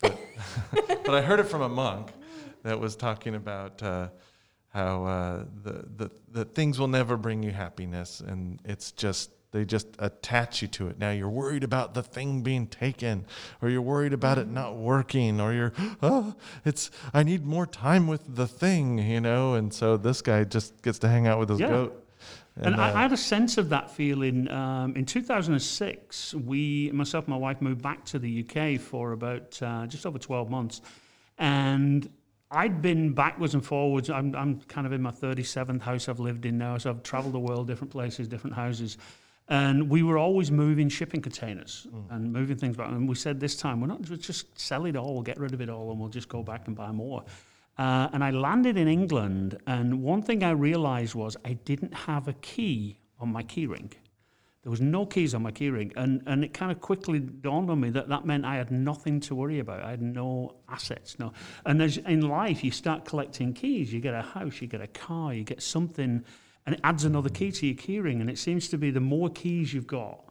[0.00, 0.18] but,
[1.04, 2.12] but I heard it from a monk
[2.62, 4.08] that was talking about uh,
[4.78, 9.64] how uh, the the the things will never bring you happiness, and it's just they
[9.64, 10.98] just attach you to it.
[10.98, 13.24] Now you're worried about the thing being taken,
[13.60, 18.06] or you're worried about it not working, or you're oh, it's I need more time
[18.06, 19.54] with the thing, you know.
[19.54, 21.68] And so this guy just gets to hang out with his Yeah.
[21.68, 22.04] goat.
[22.60, 24.50] And, I, uh, I had a sense of that feeling.
[24.50, 29.60] Um, in 2006, we, myself and my wife, moved back to the UK for about
[29.62, 30.80] uh, just over 12 months.
[31.38, 32.10] And
[32.50, 34.08] I'd been backwards and forwards.
[34.08, 36.78] I'm, I'm kind of in my 37th house I've lived in now.
[36.78, 38.96] So I've traveled the world, different places, different houses.
[39.48, 42.88] And we were always moving shipping containers and moving things back.
[42.88, 45.54] And we said this time, we're not we'll just sell it all, we'll get rid
[45.54, 47.24] of it all, and we'll just go back and buy more.
[47.78, 52.28] Uh, and I landed in England, and one thing I realized was I didn't have
[52.28, 53.92] a key on my keyring.
[54.62, 57.80] There was no keys on my keyring, and, and it kind of quickly dawned on
[57.80, 59.84] me that that meant I had nothing to worry about.
[59.84, 61.32] I had no assets, no.
[61.64, 63.92] And as in life, you start collecting keys.
[63.92, 66.24] You get a house, you get a car, you get something,
[66.66, 68.20] and it adds another key to your keyring.
[68.20, 70.24] And it seems to be the more keys you've got,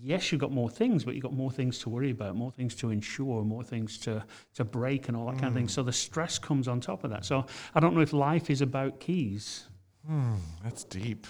[0.00, 2.74] yes, you've got more things, but you've got more things to worry about, more things
[2.74, 5.64] to insure, more things to, to break, and all that kind of thing.
[5.64, 5.68] Hmm.
[5.68, 7.24] So the stress comes on top of that.
[7.24, 7.46] So
[7.76, 9.68] I don't know if life is about keys.
[10.04, 11.28] Hmm, that's deep.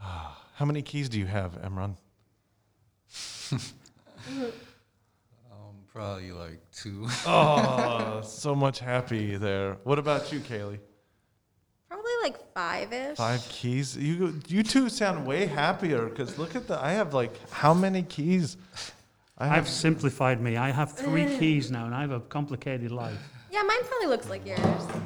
[0.00, 0.45] Ah.
[0.56, 1.96] How many keys do you have, Emran?
[5.52, 7.06] Um, probably like two.
[7.26, 9.76] Oh, so much happy there.
[9.84, 10.78] What about you, Kaylee?
[11.88, 13.16] Probably like five ish.
[13.16, 13.96] Five keys.
[13.96, 16.82] You you two sound way happier because look at the.
[16.82, 18.56] I have like how many keys?
[19.38, 20.56] I I've simplified me.
[20.56, 23.18] I have three keys now, and I have a complicated life.
[23.50, 24.58] Yeah, mine probably looks like yours.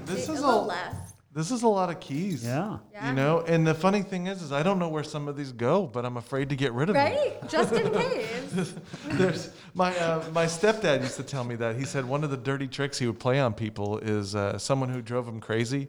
[0.06, 1.09] This a is little a- less.
[1.32, 2.44] This is a lot of keys.
[2.44, 2.78] Yeah.
[2.92, 3.08] Yeah.
[3.10, 5.52] You know, and the funny thing is, is I don't know where some of these
[5.52, 7.06] go, but I'm afraid to get rid of them.
[7.12, 7.48] Right?
[7.48, 8.74] Just in case.
[9.12, 12.36] There's my uh, my stepdad used to tell me that he said one of the
[12.36, 15.88] dirty tricks he would play on people is uh, someone who drove him crazy.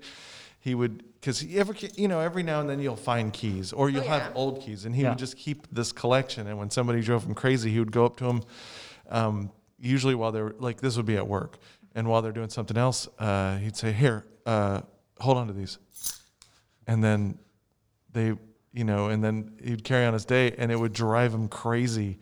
[0.59, 3.89] He would because he ever you know every now and then you'll find keys or
[3.89, 5.09] you'll Oh, have old keys and he Yeah.
[5.09, 8.17] would just keep this collection and when somebody drove him crazy he would go up
[8.17, 8.43] to him
[9.09, 11.57] um, usually while they're like this would be at work
[11.95, 14.81] and while they're doing something else uh, he'd say here uh,
[15.21, 15.77] hold on to these
[16.87, 17.37] and then
[18.11, 18.33] they
[18.73, 22.19] you know and then he'd carry on his day and it would drive him crazy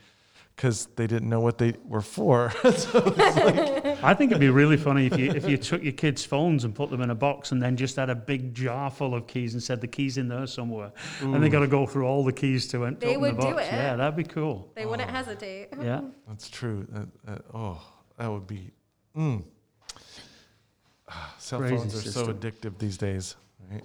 [0.55, 4.77] because they didn't know what they were for so like I think it'd be really
[4.77, 7.51] funny if you if you took your kids' phones and put them in a box
[7.51, 10.27] and then just had a big jar full of keys and said the keys in
[10.29, 13.15] there somewhere, and they got to go through all the keys to, en- to They
[13.15, 13.67] open would the do it.
[13.71, 14.71] Yeah, that'd be cool.
[14.75, 15.69] They wouldn't hesitate.
[15.81, 16.01] Yeah.
[16.27, 17.81] that's true uh, uh, oh
[18.17, 18.71] that would be
[19.17, 19.43] mm.
[21.37, 22.37] Cell Crazy phones are so system.
[22.39, 23.35] addictive these days
[23.71, 23.83] right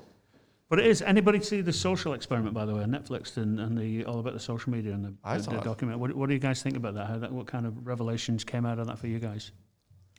[0.69, 1.03] But it is.
[1.03, 4.33] Anybody see the social experiment, by the way, on Netflix and, and the all about
[4.35, 5.65] the social media and the, I the, saw the it.
[5.65, 5.99] document?
[6.01, 7.07] What, what do you guys think about that?
[7.07, 7.33] How that?
[7.33, 9.53] What kind of revelations came out of that for you guys?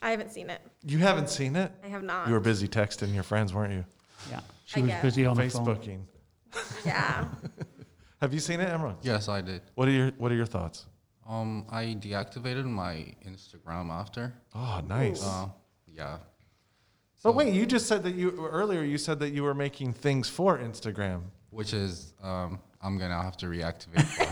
[0.02, 0.62] I haven't seen it.
[0.86, 2.28] you haven't seen it I have not.
[2.28, 3.86] you were busy texting your friends weren't you
[4.30, 5.02] Yeah, she I was guess.
[5.02, 5.65] busy on the phone.
[5.65, 6.00] facebooking
[6.86, 7.26] Yeah.
[8.22, 8.98] have you seen it Emran?
[9.02, 9.62] yes, I did.
[9.76, 10.86] what are your what are your thoughts
[11.28, 14.34] Um, I deactivated my Instagram after.
[14.54, 15.48] oh nice Uh,
[15.88, 16.18] yeah.
[17.23, 20.30] But wait you just said that you earlier you said that you were making things
[20.30, 24.06] for instagram Which is, um, I'm gonna have to reactivate.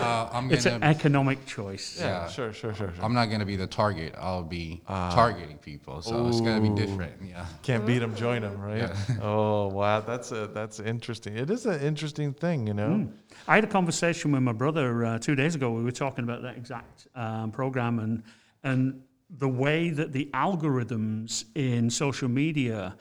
[0.00, 0.86] uh, I'm It's an gonna.
[0.96, 1.96] economic choice.
[1.98, 2.28] yeah, Yeah.
[2.28, 3.04] sure sure sure, sure.
[3.04, 4.14] I'm not gonna be the target.
[4.18, 5.10] I'll be Ah.
[5.14, 7.12] targeting people, so it's gonna be different.
[7.26, 7.46] Yeah.
[7.62, 8.78] Can't beat them, join them, right?
[8.90, 8.96] Yeah.
[9.22, 11.36] oh wow, that's a that's interesting.
[11.36, 13.08] It is an interesting thing, you know.
[13.48, 15.70] I had a conversation with my brother uh, two days ago.
[15.70, 18.22] We were talking about that exact um, program and
[18.64, 19.02] and
[19.38, 22.96] the way that the algorithms in social media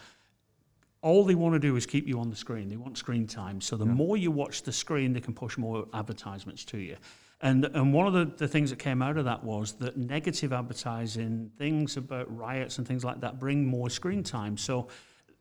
[1.01, 2.67] all they want to do is keep you on the screen.
[2.67, 3.61] They want screen time.
[3.61, 6.97] So the more you watch the screen, they can push more advertisements to you.
[7.41, 10.51] And and one of the, the things that came out of that was that negative
[10.51, 14.57] advertising, things about riots and things like that, bring more screen time.
[14.57, 14.89] So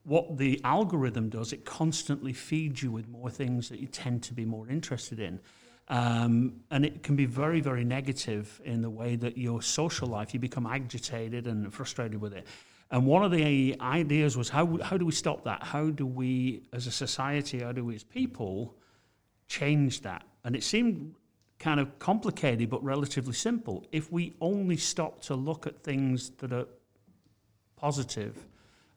[0.05, 4.35] what the algorithm does, it constantly feeds you with more things that you tend to
[4.35, 5.40] be more interested in.
[5.88, 10.35] Um, and it can be very, very negative in the way that your social life,
[10.35, 12.46] you become agitated and frustrated with it.
[12.90, 15.62] And one of the ideas was how, how do we stop that?
[15.62, 18.74] How do we, as a society, how do we as people
[19.46, 20.24] change that?
[20.44, 21.14] And it seemed
[21.59, 23.85] kind of complicated but relatively simple.
[23.92, 26.66] If we only stop to look at things that are
[27.77, 28.46] positive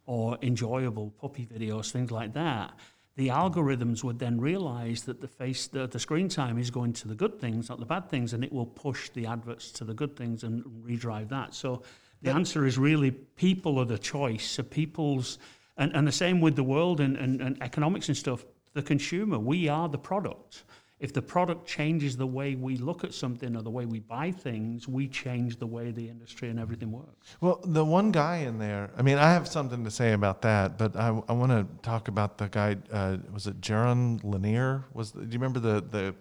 [0.06, 2.74] or enjoyable, puppy videos, things like that,
[3.16, 7.08] the algorithms would then realize that the face the, the screen time is going to
[7.08, 9.94] the good things, not the bad things, and it will push the adverts to the
[9.94, 11.54] good things and redrive that.
[11.54, 11.84] So
[12.22, 14.46] the answer is really people are the choice.
[14.46, 15.40] So people's
[15.78, 19.40] and, and the same with the world and, and, and economics and stuff, the consumer,
[19.40, 20.64] we are the product
[21.02, 24.32] if the product changes the way we look at something or the way we buy
[24.32, 27.36] things, we change the way the industry and everything works.
[27.42, 30.78] Well, the one guy in there, I mean, I have something to say about that,
[30.78, 32.78] but I, I want to talk about the guy.
[32.92, 34.86] Uh, was it Jaron Lanier?
[34.94, 36.16] Was do you remember the the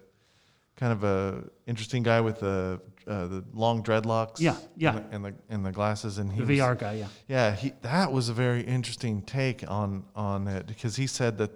[0.75, 4.39] kind of a interesting guy with the uh, the long dreadlocks?
[4.39, 4.97] Yeah, yeah.
[4.97, 7.07] and the and the, and the glasses, and he The was- VR guy, yeah.
[7.27, 11.51] Yeah, he, that was a very interesting take on on it because he said that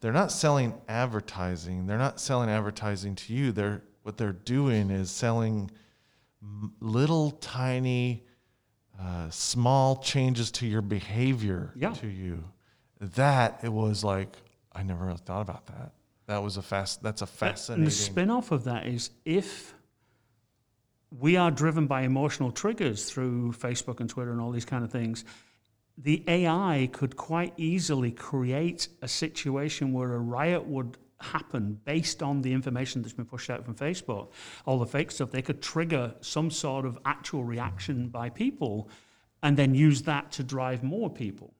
[0.00, 1.86] they're not selling advertising.
[1.86, 3.52] They're not selling advertising to you.
[3.52, 5.70] They're what they're doing is selling
[6.80, 8.22] little tiny,
[9.00, 11.94] uh, small changes to your behavior Yeah.
[11.94, 12.44] to you.
[13.00, 14.36] That it was like
[14.72, 15.92] I never really thought about that.
[16.26, 17.02] That was a fast.
[17.02, 17.84] That's a And fascinating.
[17.84, 19.74] the spin off of that is if
[21.16, 24.90] we are driven by emotional triggers through Facebook and Twitter and all these kind of
[24.90, 25.24] things,
[25.96, 32.42] the AI could quite easily create a situation where a riot would happen based on
[32.42, 34.28] the information that's been pushed out from Facebook,
[34.66, 35.30] all the fake stuff.
[35.30, 38.88] They could trigger some sort of actual reaction by people
[39.42, 41.54] and then use that to drive more people.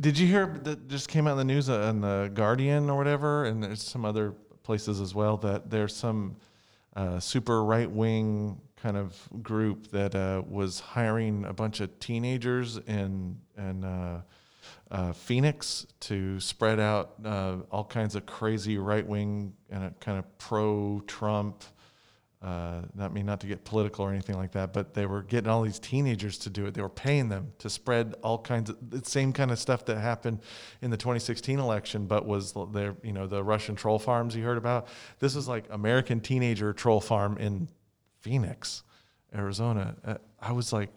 [0.00, 2.96] Did you hear that just came out in the news uh, in the Guardian or
[2.96, 6.36] whatever, and there's some other places as well that there's some
[6.94, 12.76] uh, super right wing kind of group that uh, was hiring a bunch of teenagers
[12.76, 14.20] in in uh,
[14.90, 20.38] uh, Phoenix to spread out uh, all kinds of crazy right wing and kind of
[20.38, 21.64] pro Trump.
[22.42, 25.48] Uh, not mean not to get political or anything like that, but they were getting
[25.48, 26.74] all these teenagers to do it.
[26.74, 29.96] They were paying them to spread all kinds of the same kind of stuff that
[29.96, 30.40] happened
[30.82, 34.58] in the 2016 election, but was there, you know, the Russian troll farms you heard
[34.58, 34.88] about.
[35.20, 37.70] This is like American teenager troll farm in
[38.24, 38.82] Phoenix,
[39.34, 39.94] Arizona.
[40.02, 40.88] Uh, I was like,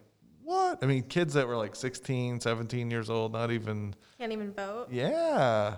[0.42, 0.78] what?
[0.80, 4.86] I mean, kids that were like 16, 17 years old, not even, Can't even vote.
[4.90, 5.76] yeah.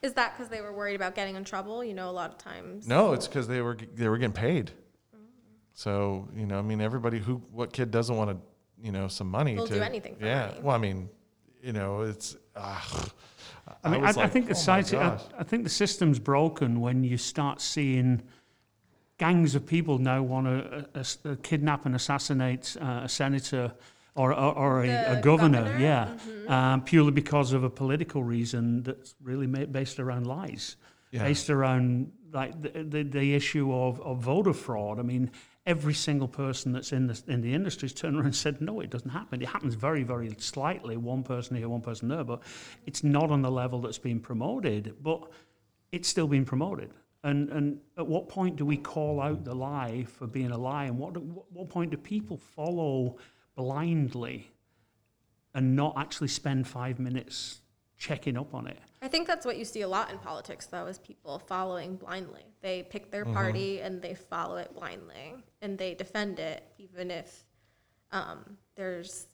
[0.00, 1.82] Is that because they were worried about getting in trouble?
[1.84, 2.86] You know, a lot of times.
[2.88, 4.72] No, it's because they were they were getting paid.
[5.74, 8.36] So you know, I mean, everybody who what kid doesn't want to,
[8.84, 10.46] you know, some money Will to do anything for yeah.
[10.46, 10.60] money.
[10.60, 11.08] Well, I mean,
[11.62, 12.36] you know, it's.
[12.56, 12.80] Uh,
[13.84, 15.20] I mean, I, I like, think the "Oh my society, I.
[15.38, 18.22] I think the system's broken when you start seeing
[19.18, 23.72] gangs of people now want to uh, uh, kidnap and assassinate uh, a senator
[24.14, 25.78] or, or, or a, a governor, governor?
[25.80, 26.52] yeah, Mm-hmm.
[26.52, 30.76] um, purely because of a political reason that's really ma- based around lies,
[31.12, 31.22] Yeah.
[31.24, 34.98] based around like the, the, the issue of, of voter fraud.
[34.98, 35.30] I mean,
[35.66, 38.80] every single person that's in the in the industry has turned around and said, no,
[38.80, 39.40] it doesn't happen.
[39.40, 42.42] It happens very, very slightly, one person here, one person there, but
[42.86, 44.94] it's not on the level that's being promoted.
[45.02, 45.30] But
[45.92, 46.90] it's still being promoted.
[47.24, 50.84] And and at what point do we call out the lie for being a lie?
[50.84, 53.16] And what what, what point do people follow
[53.54, 54.50] blindly
[55.54, 57.60] and not actually spend five minutes
[57.98, 58.78] checking up on it?
[59.00, 62.42] I think that's what you see a lot in politics, though, is people following blindly.
[62.60, 63.34] They pick their Mm-hmm.
[63.34, 67.44] party and they follow it blindly, and they defend it, even if
[68.10, 69.26] um, there's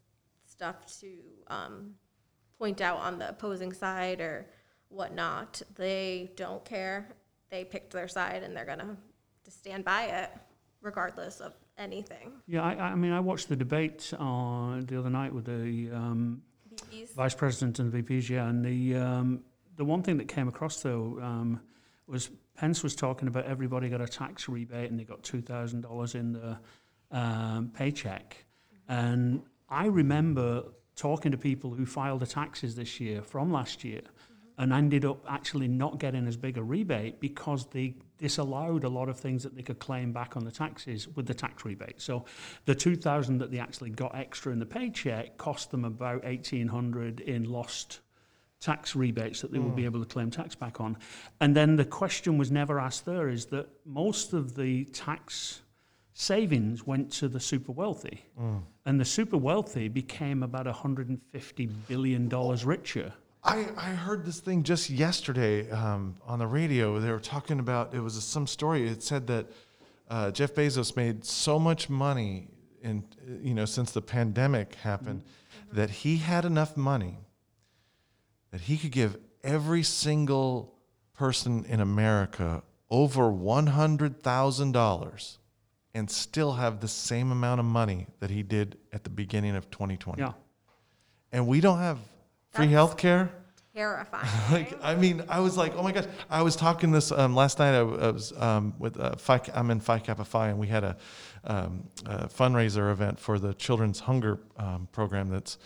[0.46, 1.12] stuff to
[1.48, 1.94] um,
[2.58, 4.46] point out on the opposing side or
[4.88, 5.62] whatnot.
[5.76, 7.08] They don't care.
[7.50, 8.96] They picked their side, and they're gonna
[9.44, 10.30] just stand by it,
[10.82, 12.32] regardless of anything.
[12.46, 16.42] Yeah, I, I mean, I watched the debate uh, the other night with the um,
[17.16, 19.40] vice president and VPs, yeah, and the um,
[19.76, 21.60] the one thing that came across though um,
[22.06, 25.82] was Pence was talking about everybody got a tax rebate and they got two thousand
[25.82, 26.58] dollars in the
[27.10, 28.44] um, paycheck,
[28.88, 30.64] and I remember
[30.96, 34.00] talking to people who filed the taxes this year from last year,
[34.58, 39.08] and ended up actually not getting as big a rebate because they disallowed a lot
[39.08, 42.00] of things that they could claim back on the taxes with the tax rebate.
[42.00, 42.24] So
[42.64, 47.44] the 2000 that they actually got extra in the paycheck cost them about 1800 in
[47.44, 48.00] lost
[48.60, 49.86] tax rebates that they would be hmm.
[49.86, 50.96] able to claim tax back on.
[51.40, 55.62] And then the question was never asked there is that most of the tax
[56.12, 58.24] savings went to the super wealthy.
[58.36, 58.56] Hmm.
[58.84, 63.12] And the super wealthy became about 150 billion dollars richer
[63.44, 66.98] I, I heard this thing just yesterday um, on the radio.
[66.98, 68.88] They were talking about it was some story.
[68.88, 69.46] It said that
[70.08, 72.48] uh, Jeff Bezos made so much money
[72.82, 73.04] in
[73.42, 75.22] you know since the pandemic happened
[75.72, 77.18] that he had enough money
[78.50, 80.74] that he could give every single
[81.14, 85.38] person in America over one hundred thousand dollars
[85.94, 89.68] and still have the same amount of money that he did at the beginning of
[89.70, 90.20] 2020.
[90.20, 90.32] Yeah.
[91.32, 91.98] And we don't have
[92.50, 93.30] free That's- health care.
[93.74, 94.26] Terrifying.
[94.50, 96.06] Like, I mean, I was like, oh my gosh.
[96.28, 97.74] I was talking this um, last night.
[97.76, 100.82] I, I was um, with uh, Phi, I'm in Phi Kappa Phi, and we had
[100.82, 100.96] a,
[101.44, 105.28] um, a fundraiser event for the Children's Hunger um, Program.
[105.28, 105.58] That's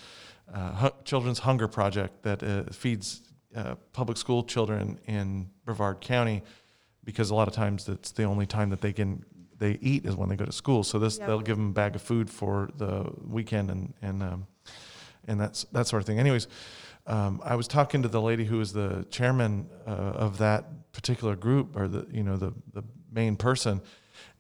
[0.52, 3.22] uh, hu- Children's Hunger Project that uh, feeds
[3.56, 6.42] uh, public school children in Brevard County,
[7.04, 9.24] because a lot of times that's the only time that they can
[9.56, 10.82] they eat is when they go to school.
[10.84, 11.26] So this Yep.
[11.28, 14.46] they'll give them a bag of food for the weekend and and um,
[15.26, 16.18] and that's that sort of thing.
[16.18, 16.48] Anyways,
[17.06, 21.36] um, I was talking to the lady who was the chairman uh, of that particular
[21.36, 23.80] group, or the you know the the main person,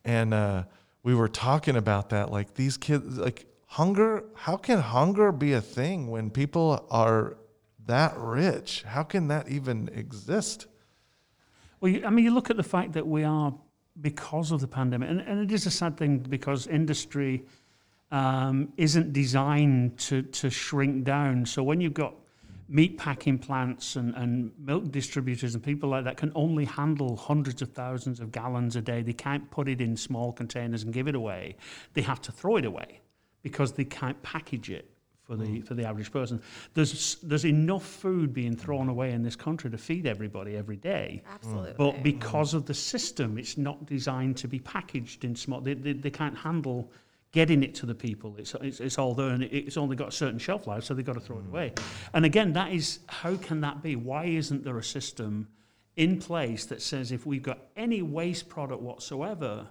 [0.04, 0.64] and uh,
[1.02, 2.30] we were talking about that.
[2.30, 4.24] Like these kids, like hunger.
[4.34, 7.36] How can hunger be a thing when people are
[7.86, 8.84] that rich?
[8.86, 10.66] How can that even exist?
[11.80, 13.52] Well, you, I mean, you look at the fact that we are,
[14.00, 17.44] because of the pandemic, and, and it is a sad thing because industry
[18.12, 21.46] um, isn't designed to, to shrink down.
[21.46, 22.14] So when you've got
[22.68, 27.62] meat packing plants and, and milk distributors and people like that can only handle hundreds
[27.62, 31.08] of thousands of gallons a day, they can't put it in small containers and give
[31.08, 31.56] it away.
[31.94, 33.00] They have to throw it away
[33.42, 34.88] because they can't package it
[35.24, 36.42] for the for the average person.
[36.74, 41.22] There's there's enough food being thrown away in this country to feed everybody every day.
[41.32, 41.74] Absolutely.
[41.78, 45.60] But because of the system, it's not designed to be packaged in small.
[45.60, 46.90] They, they, they can't handle
[47.32, 48.36] getting it to the people.
[48.38, 51.04] It's, it's, it's all there and it's only got a certain shelf life, so they've
[51.04, 51.48] got to throw it mm.
[51.48, 51.72] away.
[52.12, 53.96] And again, that is how can that be?
[53.96, 55.48] Why isn't there a system
[55.96, 59.66] in place that says if we've got any waste product whatsoever,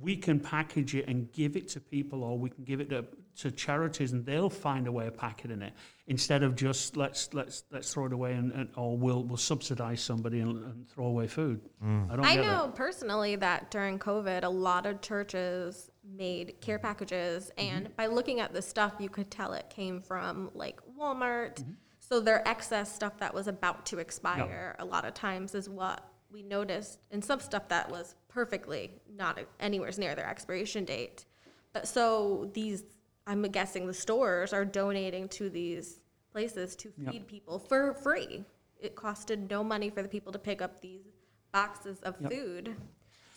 [0.00, 3.04] we can package it and give it to people or we can give it to,
[3.36, 5.72] to charities and they'll find a way of packaging it
[6.06, 10.00] instead of just let's let's let's throw it away and, and or we'll we'll subsidize
[10.00, 11.60] somebody and, and throw away food.
[11.82, 12.74] I don't I know that.
[12.74, 17.76] personally that during COVID, a lot of churches made care packages, Mm-hmm.
[17.76, 21.56] and by looking at the stuff, you could tell it came from like Walmart.
[21.56, 21.70] Mm-hmm.
[21.98, 26.06] So their excess stuff that was about to expire, a lot of times, is what
[26.30, 31.24] we noticed, and some stuff that was perfectly not anywhere near their expiration date.
[31.72, 32.84] But so these,
[33.26, 36.00] I'm guessing the stores are donating to these
[36.32, 37.12] places to Yep.
[37.12, 38.44] feed people for free.
[38.80, 41.06] It costed no money for the people to pick up these
[41.52, 42.32] boxes of Yep.
[42.32, 42.76] food.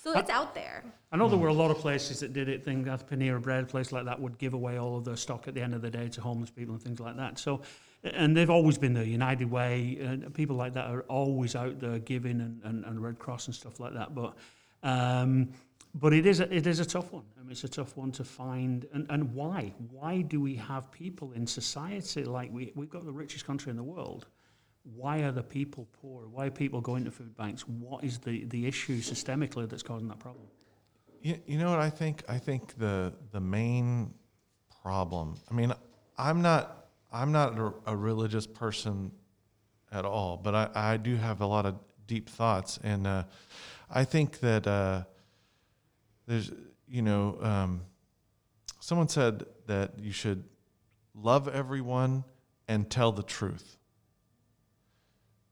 [0.01, 0.83] So it's out there.
[1.11, 2.63] I know there were a lot of places that did it.
[2.63, 5.53] Things like Panera Bread, place like that, would give away all of their stock at
[5.53, 7.39] the end of the day to homeless people and things like that.
[7.39, 7.61] So,
[8.03, 9.03] and they've always been there.
[9.03, 13.19] United Way, and people like that are always out there giving, and, and, and Red
[13.19, 14.13] Cross and stuff like that.
[14.15, 14.35] But,
[14.83, 15.49] um,
[15.99, 17.23] but it is a, it is a tough one.
[17.39, 18.85] I mean, it's a tough one to find.
[18.93, 19.73] And, and why?
[19.91, 23.77] Why do we have people in society like we we've got the richest country in
[23.77, 24.27] the world?
[24.95, 26.27] Why are the people poor?
[26.27, 27.67] Why are people going to food banks?
[27.67, 30.45] What is the, the issue systemically that's causing that problem?
[31.21, 32.23] You, you know what I think?
[32.29, 34.13] I think the the main
[34.83, 35.35] problem.
[35.49, 35.73] I mean,
[36.17, 39.11] I'm not I'm not a, a religious person
[39.91, 41.75] at all, but I, I do have a lot of
[42.05, 43.23] deep thoughts, and uh,
[43.89, 45.03] I think that uh,
[46.27, 46.51] there's
[46.87, 47.81] you know um,
[48.79, 50.43] someone said that you should
[51.13, 52.23] love everyone
[52.67, 53.77] and tell the truth.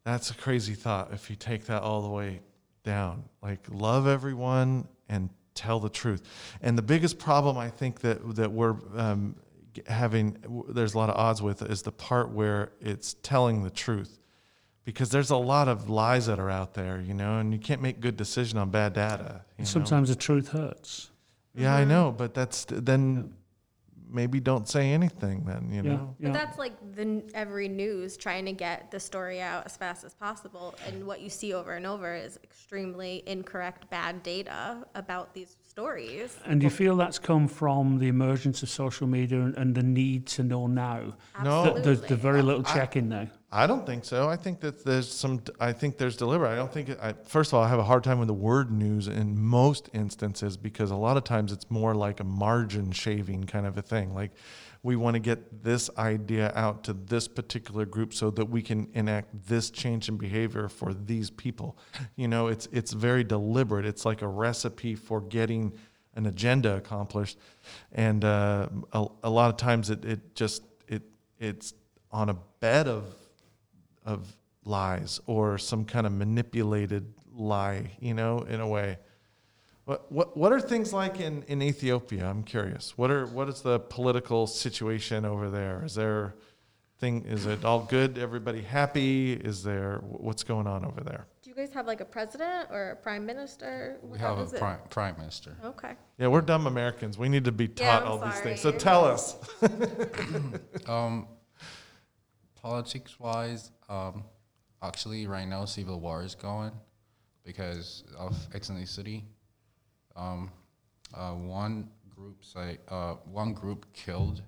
[0.04, 2.42] That's a crazy thought if you take that all the way
[2.84, 3.24] down.
[3.42, 6.22] Like love everyone and tell the truth.
[6.62, 9.36] And the biggest problem I think that that we're um,
[9.88, 10.38] having,
[10.70, 14.20] there's a lot of odds with, is the part where it's telling the truth,
[14.86, 17.82] because there's a lot of lies that are out there, you know, and you can't
[17.82, 19.42] make good decision on bad data.
[19.58, 19.66] you know?
[19.66, 21.10] Sometimes the truth hurts.
[21.56, 21.90] yeah, I mm-hmm.
[21.90, 23.34] know, but that's then
[24.08, 25.44] maybe don't say anything.
[25.46, 26.16] Then you Yeah, know.
[26.20, 26.28] yeah.
[26.30, 30.14] But that's like the every news trying to get the story out as fast as
[30.14, 35.58] possible, and what you see over and over is extremely incorrect, bad data about these
[35.68, 36.38] stories.
[36.46, 39.84] and do you feel that's come from the emergence of social media and, and the
[39.84, 41.16] need to know now?
[41.44, 41.78] No.
[41.80, 43.28] There's the very little check in now.
[43.56, 44.28] I don't think so.
[44.28, 45.42] I think that there's some.
[45.62, 46.50] I think there's deliberate.
[46.50, 46.90] I don't think.
[47.02, 49.90] I, first of all, I have a hard time with the word news in most
[49.94, 53.82] instances because a lot of times it's more like a margin shaving kind of a
[53.82, 54.14] thing.
[54.14, 54.32] Like
[54.84, 58.90] we want to get this idea out to this particular group so that we can
[58.94, 61.78] enact this change in behavior for these people.
[62.18, 63.86] You know, it's it's very deliberate.
[63.86, 65.72] It's like a recipe for getting
[66.16, 67.38] an agenda accomplished,
[67.94, 71.04] and uh, a, a lot of times it, it just it
[71.40, 71.74] it's
[72.12, 73.06] on a bed of
[74.06, 78.98] of lies or some kind of manipulated lie, you know, in a way.
[79.86, 82.26] What what what are things like in, in Ethiopia?
[82.28, 82.98] I'm curious.
[82.98, 85.84] What are what is the political situation over there?
[85.86, 86.34] Is there
[87.00, 88.18] thing is it all good?
[88.18, 89.34] Everybody happy?
[89.34, 91.28] Is there what's going on over there?
[91.44, 94.00] Do you guys have like a president or a prime minister?
[94.02, 95.56] We How have a it- prime, prime minister.
[95.64, 95.94] Okay.
[96.18, 97.20] Yeah, we're dumb Americans.
[97.20, 98.62] We need to be taught I'm all these things.
[98.62, 98.80] So sorry.
[98.80, 99.36] tell us.
[100.88, 101.28] Um,
[102.66, 104.24] politics wise, um,
[104.82, 106.72] actually, right now, civil war is going
[107.44, 109.22] because of ethnicity.
[110.16, 110.52] Um,
[111.14, 114.42] uh, one group say uh, one group killed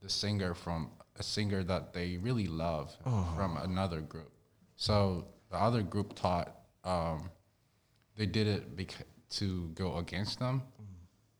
[0.00, 2.96] the singer from a singer that they really love
[3.34, 4.30] from another group.
[4.76, 7.28] So the other group thought um,
[8.16, 10.62] they did it bec- to go against them.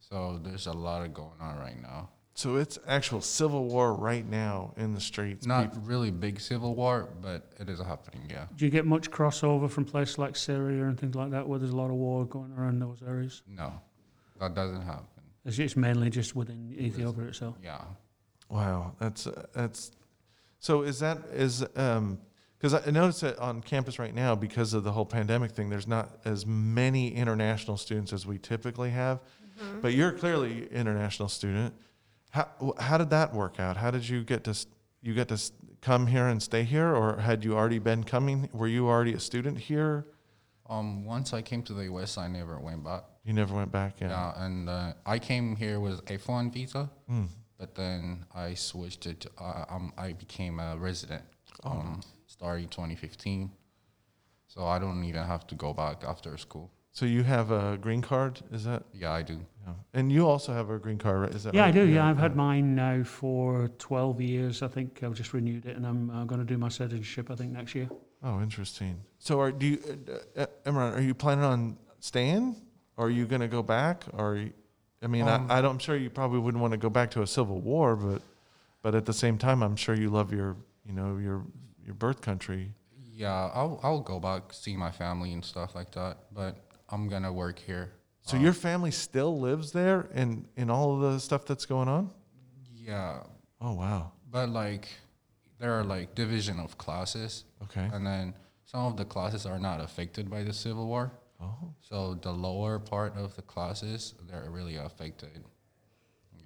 [0.01, 2.11] So there's a lot of going on right now.
[2.35, 5.47] So it's actual civil war right now in the streets.
[5.47, 8.23] Not really big civil war, but it is happening.
[8.31, 8.47] Yeah.
[8.57, 11.73] Do you get much crossover from places like Syria and things like that, where there's
[11.73, 13.43] a lot of war going around those areas?
[13.47, 13.73] No,
[14.41, 15.05] that doesn't happen.
[15.45, 17.57] It's just mainly just within Ethiopia itself.
[17.63, 17.83] Yeah.
[18.49, 19.91] Wow, that's uh, that's.
[20.59, 22.19] So is that is um
[22.57, 25.89] because I notice that on campus right now because of the whole pandemic thing, there's
[25.89, 29.21] not as many international students as we typically have.
[29.81, 31.75] But you're clearly international student.
[32.33, 33.77] How how did that work out?
[33.77, 34.55] How did you get to
[35.03, 35.39] you get to
[35.83, 38.49] come here and stay here, or had you already been coming?
[38.53, 40.07] Were you already a student here?
[40.69, 43.05] Um, once I came to the U.S., I never went back.
[43.25, 44.01] You never went back.
[44.01, 44.45] Yeah, Yeah.
[44.45, 46.89] and uh, I came here with a one visa,
[47.59, 49.21] but then I switched it.
[49.23, 51.25] To, uh, um, I became a resident
[51.65, 53.51] um, starting 2015.
[54.47, 56.71] So I don't even have to go back after school.
[56.95, 58.41] So you have a green card?
[58.53, 58.83] Is that?
[58.93, 59.41] Yeah, I do.
[59.67, 59.73] Yeah.
[59.95, 61.35] And you also have a green card, right?
[61.35, 61.87] Is that Yeah, I do.
[61.87, 64.63] Yeah, I've had mine now for 12 years.
[64.63, 67.31] I think I've just renewed it, and I'm uh, going to do my citizenship.
[67.31, 67.89] I think next year.
[68.23, 69.01] Oh, interesting.
[69.19, 69.79] So, are do you,
[70.37, 70.95] uh, uh, Emran?
[70.97, 72.57] Are you planning on staying,
[72.97, 74.05] or are you going to go back?
[74.13, 74.53] Or, you-
[75.03, 77.11] I mean, Um, I, I don't, I'm sure you probably wouldn't want to go back
[77.13, 78.23] to a civil war, but,
[78.83, 81.45] but at the same time, I'm sure you love your, you know, your
[81.85, 82.73] your birth country.
[83.13, 86.19] Yeah, I'll I'll go back see my family and stuff like that.
[86.33, 86.57] But
[86.93, 87.91] I'm gonna work here.
[88.23, 91.89] So your um, family still lives there, in in all of the stuff that's going
[91.89, 92.11] on.
[92.77, 93.23] Yeah,
[93.61, 94.13] Oh wow.
[94.31, 94.89] but like
[95.59, 97.89] there are like division of classes, Okay.
[97.93, 98.35] and then
[98.65, 101.11] some of the classes are not affected by the civil war.
[101.41, 101.73] Oh.
[101.81, 105.43] So the lower part of the classes they're really affected.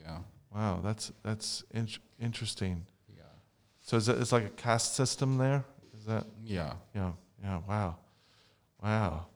[0.01, 0.19] Yeah,
[0.55, 0.81] Wow.
[0.83, 1.89] That's that's in,
[2.21, 2.87] interesting.
[3.15, 3.23] yeah,
[3.83, 5.65] So is it, it's like a caste system there?
[5.99, 6.25] Is that?
[6.45, 6.73] yeah.
[6.95, 7.97] Yeah, yeah, wow,
[8.83, 9.27] wow.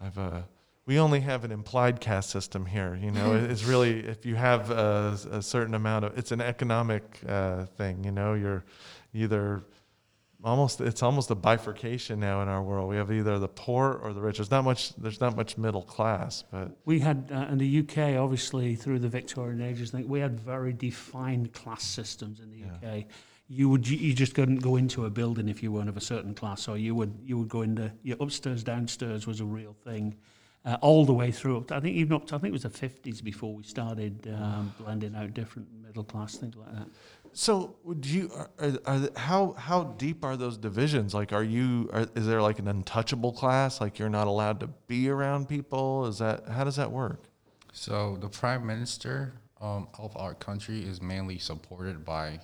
[0.00, 0.42] I've uh,
[0.86, 2.98] we only have an implied caste system here.
[3.00, 7.20] You know, it's really if you have a, a certain amount of, it's an economic
[7.28, 8.04] uh, thing.
[8.04, 8.64] You know, you're
[9.12, 9.64] either
[10.42, 12.88] almost it's almost a bifurcation now in our world.
[12.88, 14.38] We have either the poor or the rich.
[14.38, 14.94] There's not much.
[14.96, 19.08] There's not much middle class, but We had uh, in the UK, obviously through the
[19.08, 23.04] Victorian ages, I think we had very defined class systems in the UK.
[23.48, 26.34] You would you just couldn't go into a building if you weren't of a certain
[26.34, 30.16] class, or you would you would go into your upstairs, downstairs was a real thing,
[30.66, 31.64] uh, all the way through.
[31.70, 34.74] I think even up to I think it was the fifties before we started um,
[34.78, 36.88] blending out different middle class things like that.
[37.32, 41.14] So, do you are, are, are how how deep are those divisions?
[41.14, 43.80] Like, are you are, is there like an untouchable class?
[43.80, 46.06] Like, you're not allowed to be around people?
[46.06, 47.24] Is that how does that work?
[47.72, 52.40] So the prime minister um, of our country is mainly supported by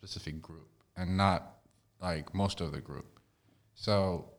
[0.00, 1.58] specific group and not
[2.00, 3.20] like most of the group.
[3.74, 4.30] So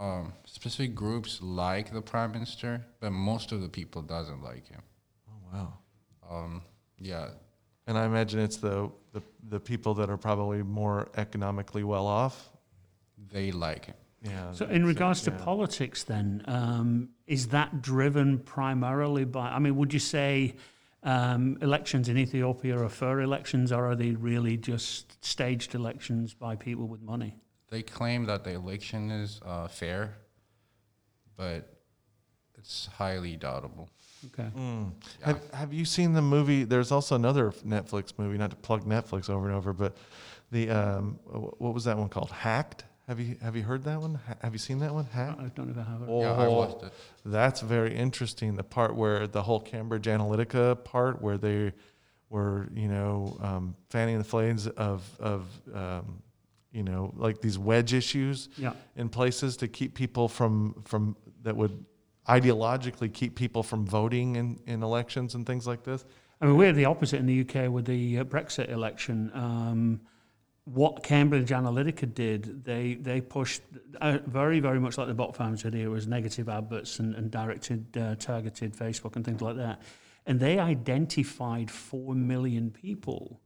[0.00, 4.82] um, specific groups like the prime minister, but most of the people doesn't like him.
[5.28, 5.72] Oh wow!
[6.28, 6.62] Um,
[6.98, 7.28] yeah,
[7.86, 12.50] And I imagine it's the the, the people that are probably more economically well off.
[13.30, 13.94] they like him.
[14.24, 14.52] Yeah.
[14.52, 15.44] So, in regards to yeah.
[15.44, 19.48] politics, then, um, is that driven primarily by?
[19.48, 20.54] I mean, would you say
[21.02, 26.56] um, elections in Ethiopia are fair elections, or are they really just staged elections by
[26.56, 27.36] people with money?
[27.70, 30.14] They claim that the election is uh, fair,
[31.36, 31.72] but
[32.58, 33.88] it's highly doubtable.
[34.26, 34.48] Okay.
[34.56, 34.92] Mm.
[35.20, 35.26] Yeah.
[35.26, 36.64] Have Have you seen the movie?
[36.64, 38.38] There's also another Netflix movie.
[38.38, 39.96] Not to plug Netflix over and over, but
[40.52, 42.30] the um, what was that one called?
[42.30, 42.84] Hacked.
[43.08, 44.14] Have you Have you heard that one?
[44.26, 45.04] Ha- Have you seen that one?
[45.06, 45.40] Hacked.
[45.40, 46.08] I don't know if I have it.
[46.08, 46.52] Yeah, I Oh.
[46.56, 46.92] watched it.
[47.24, 48.54] That's very interesting.
[48.56, 51.72] The part where the whole Cambridge Analytica part, where they
[52.30, 56.22] were, you know, um, fanning the flames of of um,
[56.70, 58.72] you know, like these wedge issues Yeah.
[58.96, 61.84] in places to keep people from from that would
[62.28, 66.04] ideologically keep people from voting in, in elections and things like this.
[66.40, 69.30] I mean, we're the opposite in the UK with the uh, Brexit election.
[69.34, 70.00] Um,
[70.64, 73.62] what Cambridge Analytica did, they they pushed
[74.00, 77.96] uh, very very much like the bot farms video was negative adverts and, and directed
[77.96, 79.82] uh, targeted Facebook and things like that,
[80.26, 83.40] and they identified four million people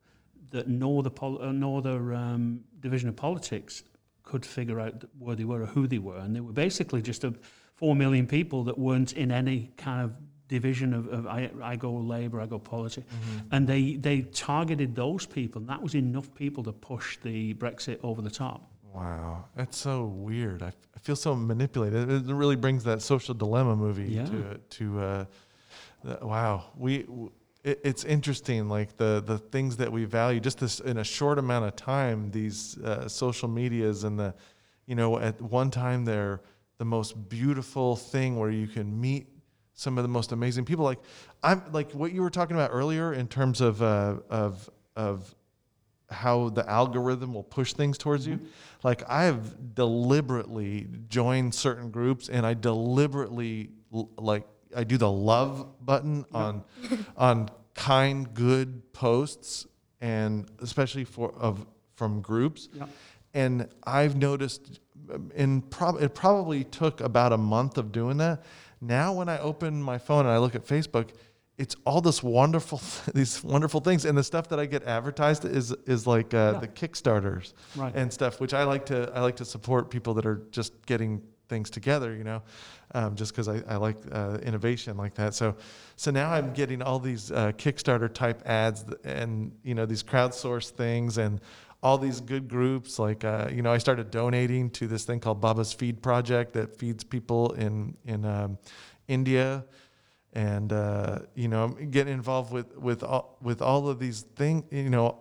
[0.50, 3.82] that nor the pol- uh, know the um, division of politics
[4.22, 7.24] could figure out where they were or who they were, and they were basically just
[7.24, 7.32] a
[7.76, 10.12] four million people that weren't in any kind of
[10.48, 13.06] division of, of I, I go Labour, I go politics,
[13.50, 17.98] and they they targeted those people, and that was enough people to push the Brexit
[18.02, 18.70] over the top.
[18.94, 20.62] Wow, that's so weird.
[20.62, 22.10] I, I feel so manipulated.
[22.10, 24.26] It really brings that social dilemma movie Yeah.
[24.26, 25.00] to to.
[25.00, 25.24] Uh,
[26.04, 27.02] the- wow, we.
[27.02, 27.30] w-
[27.64, 30.38] It, it's interesting, like the the things that we value.
[30.40, 34.32] Just this in a short amount of time, these uh, social medias and the,
[34.86, 36.38] you know, at one time they're
[36.78, 39.26] the most beautiful thing where you can meet
[39.76, 40.84] some of the most amazing people.
[40.84, 40.98] Like
[41.44, 45.32] I'm like what you were talking about earlier in terms of uh, of of
[46.10, 48.40] how the algorithm will push things towards you.
[48.82, 55.66] Like I've deliberately joined certain groups and I deliberately l- like I do the love
[55.84, 56.64] button on
[57.16, 59.66] on kind good posts
[60.00, 61.66] and especially for of
[61.96, 62.68] from groups.
[62.72, 62.88] Yep.
[63.34, 64.80] And I've noticed
[65.34, 68.42] in prob- it probably took about a month of doing that.
[68.86, 71.10] Now when I open my phone and I look at Facebook,
[71.58, 72.80] it's all this wonderful
[73.14, 76.60] these wonderful things and the stuff that I get advertised is is like uh, Yeah.
[76.60, 77.94] the Kickstarters Right.
[77.94, 81.22] and stuff, which I like to I like to support people that are just getting
[81.48, 82.42] things together, you know,
[82.92, 85.32] um, just because I, I like uh, innovation like that.
[85.34, 85.56] So
[85.96, 90.70] so now I'm getting all these uh, Kickstarter type ads and you know these crowdsourced
[90.70, 91.40] things and
[91.86, 95.40] all these good groups like uh, you know I started donating to this thing called
[95.40, 98.58] Baba's Feed Project that feeds people in in um,
[99.06, 99.64] India
[100.32, 104.64] and uh, you know getting involved with with all, with all of these things.
[104.72, 105.18] You know,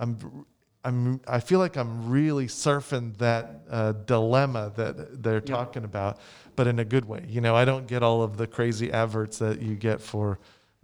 [0.00, 0.44] I'm
[0.82, 6.18] I'm I feel like I'm really surfing that uh, dilemma that they're talking about,
[6.56, 7.26] but in a good way.
[7.28, 10.40] You know, I don't get all of the crazy adverts that you get for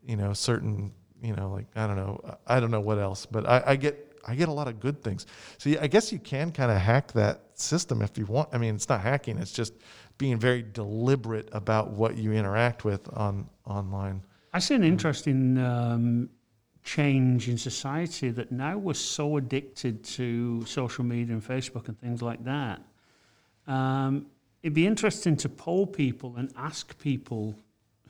[0.06, 3.48] you know certain you know like I don't know I don't know what else, but
[3.48, 4.12] I, I get.
[4.26, 5.26] I get a lot of good things.
[5.58, 8.48] So yeah, I guess you can kind of hack that system if you want.
[8.52, 9.74] I mean, it's not hacking; it's just
[10.18, 14.22] being very deliberate about what you interact with on online.
[14.52, 16.30] I see an interesting um,
[16.84, 22.22] change in society that now we're so addicted to social media and Facebook and things
[22.22, 22.80] like that.
[23.66, 24.26] Um,
[24.62, 27.56] it'd be interesting to poll people and ask people,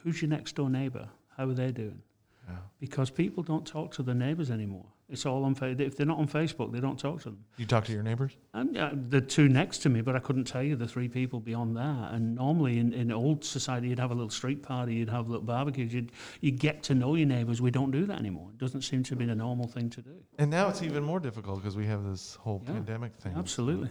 [0.00, 1.08] who's your next door neighbour?
[1.36, 2.02] How are they doing?
[2.48, 2.56] Yeah.
[2.80, 4.86] Because people don't talk to their neighbours anymore.
[5.14, 5.80] It's all on Facebook.
[5.80, 7.44] If they're not on Facebook, they don't talk to them.
[7.56, 8.32] You talk to your neighbors?
[8.52, 11.40] And, uh, the two next to me, but I couldn't tell you the three people
[11.40, 12.12] beyond that.
[12.12, 15.46] And normally in, in old society, you'd have a little street party, you'd have little
[15.46, 17.62] barbecues, you'd, you get to know your neighbours.
[17.62, 18.50] We don't do that anymore.
[18.50, 20.16] It doesn't seem to be the normal thing to do.
[20.38, 23.34] And now it's even more difficult because we have this whole Yeah, pandemic thing.
[23.36, 23.90] Absolutely.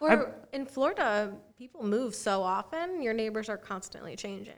[0.00, 4.54] Or in Florida, people move so often, your neighbors are constantly changing.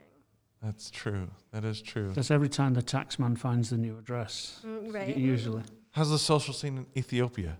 [0.61, 1.29] That's true.
[1.51, 2.11] That is true.
[2.13, 5.15] That's every time the taxman finds the new address, Mm, Right.
[5.15, 5.63] usually.
[5.91, 7.57] How's the social scene in Ethiopia?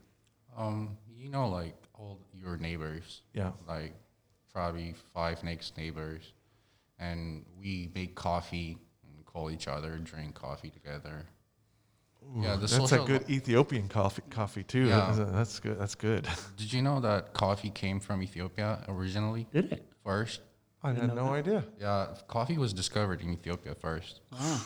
[0.57, 3.51] Um, you know, like all your neighbors, Yeah.
[3.67, 3.93] like
[4.53, 6.33] probably five next neighbors,
[6.97, 11.25] and we make coffee and call each other, drink coffee together.
[12.35, 14.87] yeah, the social That's a good Ethiopian coffee coffee too.
[14.87, 15.13] Yeah.
[15.15, 15.79] That's, that's good.
[15.79, 16.27] That's good.
[16.57, 19.47] Did you know that coffee came from Ethiopia originally?
[19.53, 19.85] Did it?
[20.03, 20.41] First,
[20.83, 21.63] I had no idea.
[21.79, 24.21] yeah, coffee was discovered in Ethiopia first.
[24.31, 24.61] Wow.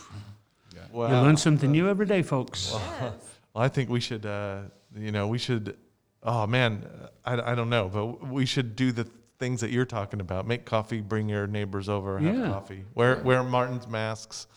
[0.91, 1.07] Wow.
[1.07, 2.71] You learn something new every day, folks.
[2.73, 3.13] Yes.
[3.55, 4.61] Well, I think we should, uh,
[4.97, 5.77] you know, we should,
[6.23, 6.87] oh man,
[7.23, 9.07] I, I don't know, but we should do the
[9.37, 10.47] things that you're talking about.
[10.47, 12.47] Make coffee, bring your neighbors over, have Yeah.
[12.47, 14.47] coffee, wear, wear Martin's masks.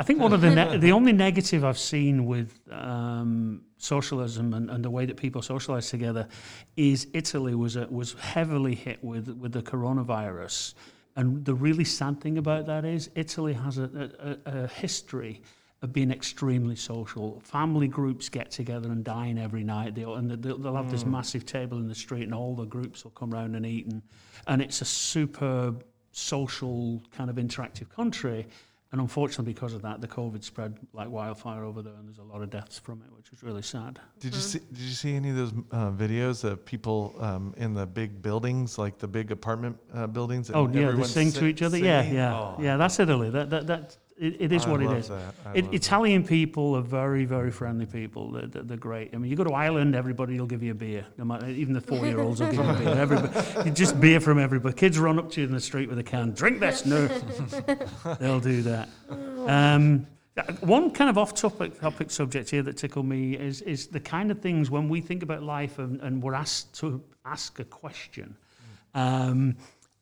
[0.00, 4.68] I think one of the ne- the only negative I've seen with um, socialism and,
[4.68, 6.26] and the way that people socialize together
[6.76, 10.74] is Italy was a, was heavily hit with with the coronavirus,
[11.16, 15.42] and the really sad thing about that is Italy has a, a, a history
[15.82, 17.40] of being extremely social.
[17.40, 21.12] Family groups get together and dine every night, they, and they'll, they'll have this hmm.
[21.12, 24.02] massive table in the street, and all the groups will come round and eat, and,
[24.46, 25.74] and it's a super
[26.12, 28.46] social kind of interactive country.
[28.92, 32.24] And unfortunately, because of that, the COVID spread like wildfire over there, and there's a
[32.24, 34.00] lot of deaths from it, which was really sad.
[34.18, 34.58] Did you see?
[34.58, 38.78] Did you see any of those uh, videos of people um, in the big buildings,
[38.78, 40.48] like the big apartment uh, buildings?
[40.50, 41.78] and Oh yeah, they everyone's sing si- to each other.
[41.78, 42.76] Yeah, yeah, Oh, yeah.
[42.76, 43.30] That's Italy.
[43.30, 43.96] That that that.
[44.20, 45.08] It, it is I what it is.
[45.08, 45.74] It, love that.
[45.74, 48.32] Italian people are very, very friendly people.
[48.32, 49.14] They're, they're, they're great.
[49.14, 51.06] I mean, you go to Ireland, everybody will give you a beer.
[51.16, 52.88] No matter, even the four-year-olds will give you a beer.
[53.00, 54.74] Everybody, just beer from everybody.
[54.74, 56.32] Kids run up to you in the street with a can.
[56.32, 57.06] Drink this, no.
[58.20, 58.90] They'll do that.
[59.46, 60.06] Um,
[60.60, 64.40] One kind of off-topic topic subject here that tickled me is is the kind of
[64.40, 68.36] things when we think about life and, and we're asked to ask a question.
[68.94, 69.56] Um,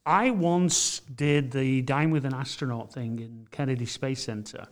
[0.09, 4.67] I once did the Dine with an Astronaut thing in Kennedy Space Center.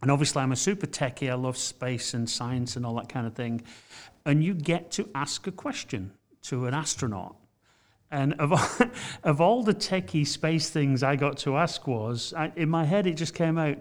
[0.00, 1.30] And obviously, I'm a super techie.
[1.30, 3.62] I love space and science and all that kind of thing.
[4.24, 6.12] And you get to ask a question
[6.44, 7.36] to an astronaut.
[8.10, 8.88] And of all,
[9.22, 13.06] of all the techie space things I got to ask was, I, in my head,
[13.06, 13.76] it just came out,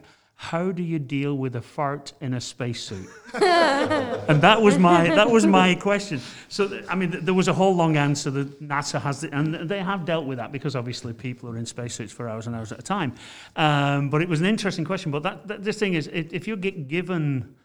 [0.51, 3.07] how do you deal with a fart in a spacesuit?
[3.33, 6.19] and that was my that was my question.
[6.49, 9.55] So I mean, th- there was a whole long answer that NASA has, the, and
[9.69, 12.73] they have dealt with that because obviously people are in spacesuits for hours and hours
[12.73, 13.13] at a time.
[13.55, 15.11] Um, but it was an interesting question.
[15.11, 17.55] But that, that this thing is, i- if you get given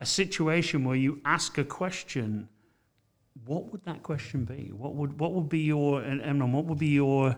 [0.00, 2.48] a situation where you ask a question,
[3.46, 4.72] what would that question be?
[4.76, 7.36] What would what would be your and Emran, what would be your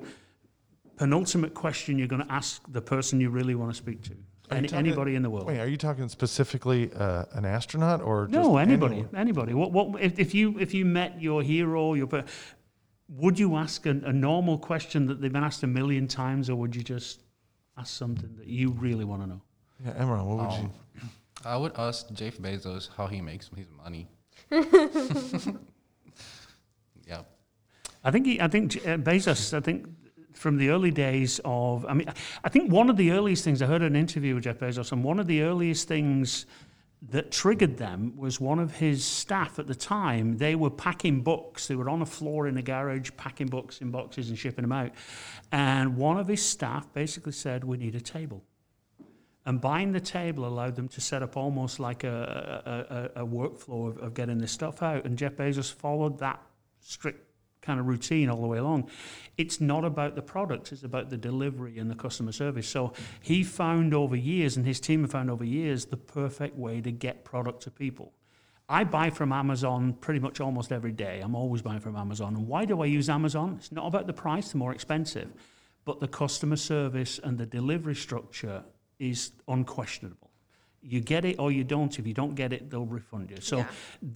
[0.97, 4.16] penultimate question you're going to ask the person you really want to speak to?
[4.51, 5.47] Are you Any, talking- anybody in the world?
[5.47, 9.16] Wait, are you talking specifically uh, an astronaut or just No, anybody, anyone?
[9.16, 9.55] anybody.
[9.55, 12.24] What, what, if, if you if you met your hero, your, per-
[13.09, 16.55] would you ask a, a normal question that they've been asked a million times, or
[16.57, 17.22] would you just
[17.76, 19.42] ask something that you really want to know?
[19.84, 20.72] Yeah, Emran, what would Um,
[21.44, 24.09] I would ask Jeff Bezos how he makes his money.
[27.07, 27.22] yeah.
[28.05, 29.53] I think he, I think uh, Bezos.
[29.55, 29.86] I think
[30.37, 31.84] from the early days of.
[31.87, 32.09] I mean,
[32.45, 35.03] I think one of the earliest things I heard an interview with Jeff Bezos, and
[35.03, 36.47] one of the earliest things
[37.11, 40.39] that triggered them was one of his staff at the time.
[40.39, 41.68] They were packing books.
[41.68, 44.72] They were on a floor in a garage packing books in boxes and shipping them
[44.72, 44.93] out.
[45.53, 48.45] And one of his staff basically said, "We need a table."
[49.45, 53.26] And buying the table allowed them to set up almost like a, a, a, a
[53.26, 55.05] workflow of, of getting this stuff out.
[55.05, 56.43] And Jeff Bezos followed that
[56.80, 57.26] strict
[57.66, 58.88] kind of routine all the way along.
[59.36, 62.68] It's not about the product, it's about the delivery and the customer service.
[62.68, 66.80] So he found over years, and his team have found over years, the perfect way
[66.80, 68.12] to get product to people.
[68.68, 71.20] I buy from Amazon pretty much almost every day.
[71.22, 72.34] I'm always buying from Amazon.
[72.34, 73.56] And why do I use Amazon?
[73.58, 75.32] It's not about the price, they're more expensive,
[75.84, 78.64] but the customer service and the delivery structure
[78.98, 80.26] is unquestionable.
[80.83, 81.99] You get it or you don't.
[81.99, 83.41] If you don't get it, they'll refund you.
[83.41, 83.66] So Yeah.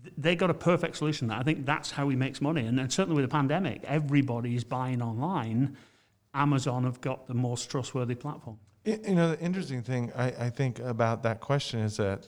[0.03, 1.29] th- they got a perfect solution.
[1.29, 1.37] There.
[1.39, 2.65] I think that's how he makes money.
[2.67, 5.77] And, and certainly with the pandemic, everybody is buying online.
[6.33, 8.59] Amazon have got the most trustworthy platform.
[8.87, 12.27] Y- You know, the interesting thing I, I think about that question is that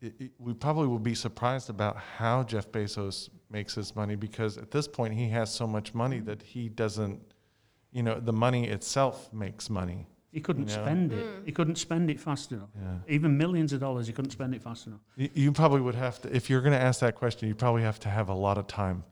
[0.00, 4.56] it, it, we probably will be surprised about how Jeff Bezos makes his money because
[4.58, 7.20] at this point he has so much money that he doesn't,
[7.92, 10.06] you know, the money itself makes money.
[10.36, 10.82] He couldn't Yeah.
[10.82, 11.26] spend it.
[11.46, 12.68] He couldn't spend it fast enough.
[12.78, 12.98] Yeah.
[13.16, 15.00] Even millions of dollars, he couldn't spend it fast enough.
[15.16, 17.80] You, you probably would have to, if you're going to ask that question, you probably
[17.80, 19.02] have to have a lot of time.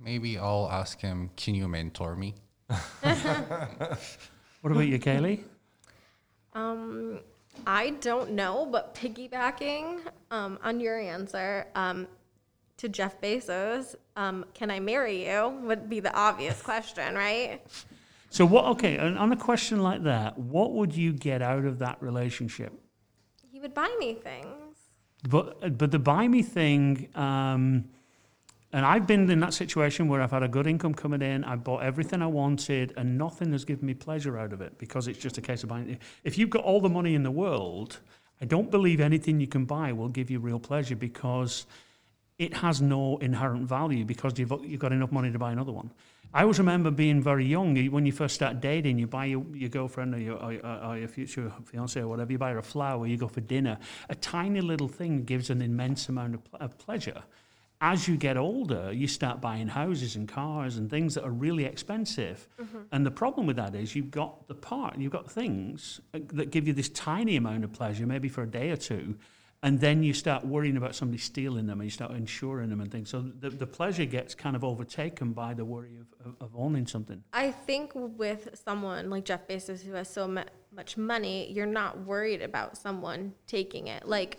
[0.00, 2.34] Maybe I'll ask him, can you mentor me?
[4.62, 5.44] What about you, Kaylee?
[6.54, 7.20] Um,
[7.64, 10.00] I don't know, but piggybacking
[10.32, 12.08] um, on your answer um,
[12.78, 15.50] to Jeff Bezos, um, can I marry you?
[15.62, 17.60] Would be the obvious question, right?
[18.30, 18.64] So what?
[18.66, 22.72] Okay, and on a question like that, what would you get out of that relationship?
[23.50, 24.76] He would buy me things.
[25.28, 27.86] But but the buy me thing, um,
[28.72, 31.56] and I've been in that situation where I've had a good income coming in, I
[31.56, 35.18] bought everything I wanted, and nothing has given me pleasure out of it because it's
[35.18, 35.98] just a case of buying.
[36.22, 37.98] If you've got all the money in the world,
[38.40, 41.66] I don't believe anything you can buy will give you real pleasure because
[42.38, 45.90] it has no inherent value because you've you've got enough money to buy another one.
[46.32, 47.74] I always remember being very young.
[47.90, 50.52] When you first start dating, you buy your, your girlfriend or your, or,
[50.84, 53.78] or- your future fiance or whatever, you buy her a flower, you go for dinner.
[54.10, 57.22] A tiny little thing gives an immense amount of, pl- of pleasure.
[57.80, 61.64] As you get older, you start buying houses and cars and things that are really
[61.64, 62.46] expensive.
[62.92, 66.50] And the problem with that is you've got the part, you've got things uh, that
[66.50, 69.14] give you this tiny amount of pleasure, maybe for a day or two,
[69.62, 72.90] and then you start worrying about somebody stealing them and you start insuring them and
[72.92, 73.10] things.
[73.10, 76.86] So the, the pleasure gets kind of overtaken by the worry of, of, of owning
[76.86, 77.24] something.
[77.32, 80.42] I think with someone like Jeff Bezos who has so mu-
[80.74, 84.06] much money, you're not worried about someone taking it.
[84.06, 84.38] Like,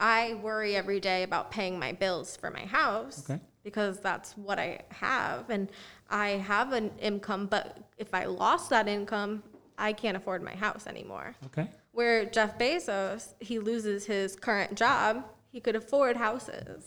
[0.00, 3.40] I worry every day about paying my bills for my house Okay.
[3.62, 5.50] because that's what I have.
[5.50, 5.70] And
[6.10, 9.42] I have an income, but if I lost that income,
[9.76, 11.36] I can't afford my house anymore.
[11.46, 11.68] Okay?
[11.98, 16.84] Where Jeff Bezos, he loses his current job, he could afford houses.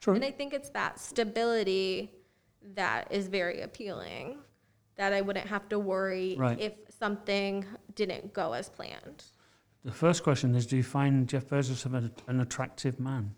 [0.00, 0.14] True.
[0.16, 2.10] And I think it's that stability
[2.74, 4.38] that is very appealing.
[4.96, 6.58] That I wouldn't have to worry Right.
[6.58, 9.22] if something didn't go as planned.
[9.84, 13.36] The first question is Do you find Jeff Bezos an, an attractive man?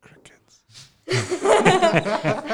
[0.00, 0.62] Crickets.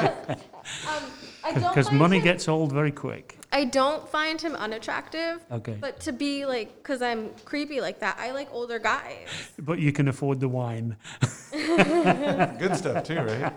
[1.55, 3.37] I don't Because find money him- gets old very quick.
[3.53, 5.43] I don't find him unattractive.
[5.51, 5.75] Okay.
[5.79, 9.27] But to be like, because I'm creepy like that, I like older guys.
[9.59, 10.95] But you can afford the wine.
[11.51, 13.53] Good stuff too, right?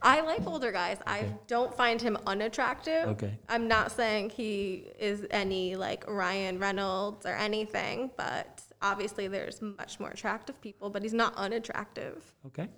[0.00, 0.98] I like older guys.
[1.06, 3.08] I don't find him unattractive.
[3.08, 3.38] Okay.
[3.48, 10.00] I'm not saying he is any like Ryan Reynolds or anything, but obviously there's much
[10.00, 12.24] more attractive people, but he's not unattractive.
[12.46, 12.68] Okay.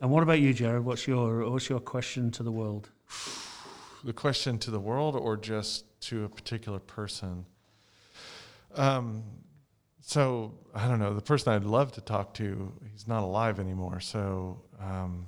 [0.00, 0.84] And what about you, Jared?
[0.84, 2.90] What's your what's your question to the world?
[4.04, 7.44] the question to the world or just to a particular person?
[8.76, 9.24] Um,
[10.00, 11.14] so I don't know.
[11.14, 13.98] The person I'd love to talk to, he's not alive anymore.
[14.00, 15.26] So um,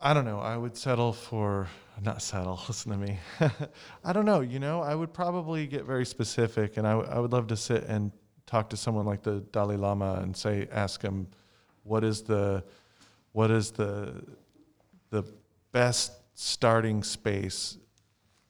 [0.00, 0.38] I don't know.
[0.38, 1.68] I would settle for
[2.02, 2.60] not settle.
[2.68, 3.18] Listen to me.
[4.04, 4.40] I don't know.
[4.40, 7.56] You know, I would probably get very specific, and I, w- I would love to
[7.56, 8.12] sit and
[8.46, 11.26] talk to someone like the Dalai Lama and say, ask him,
[11.82, 12.62] what is the,
[13.36, 14.14] what is the,
[15.10, 15.22] the
[15.70, 17.76] best starting space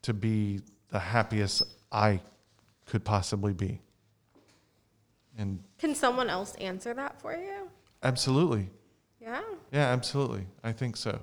[0.00, 0.60] to be
[0.90, 2.20] the happiest I
[2.84, 3.80] could possibly be.
[5.36, 7.68] And Can someone else answer that for you?
[8.04, 8.70] absolutely.
[9.20, 9.40] Yeah.
[9.72, 10.46] Yeah, absolutely.
[10.62, 11.18] I think so.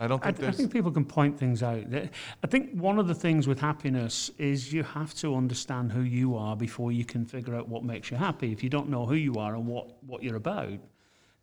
[0.00, 1.84] I don't I, think th- I think people can point things out.
[1.94, 6.34] I think one of the things with happiness is you have to understand who you
[6.34, 8.50] are before you can figure out what makes you happy.
[8.50, 10.80] If you don't know who you are and what, what you're about,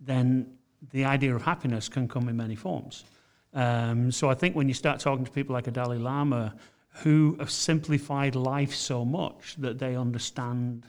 [0.02, 0.58] then
[0.92, 3.06] the idea of happiness can come in many forms.
[3.54, 6.56] Um, so I think when you start talking to people like a Dalai Lama
[7.04, 10.86] who have simplified life so much that they understand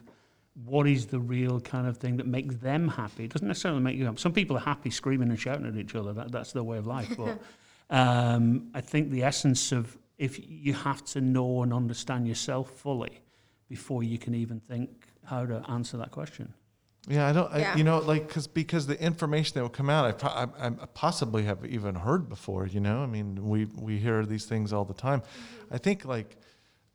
[0.65, 3.25] what is the real kind of thing that makes them happy.
[3.25, 4.19] It doesn't necessarily make you happy.
[4.19, 6.13] Some people are happy screaming and shouting at each other.
[6.13, 7.17] That, that's their way of life.
[7.17, 7.41] But
[7.91, 13.21] um, I think the essence of if you have to know and understand yourself fully
[13.69, 16.53] before you can even think how to answer that question.
[17.09, 17.51] Yeah, I don't.
[17.57, 17.73] Yeah.
[17.73, 20.67] I, you know, like because because the information that will come out, I, pro- I,
[20.67, 22.67] I possibly have even heard before.
[22.67, 25.23] You know, I mean, we we hear these things all the time.
[25.71, 26.37] I think like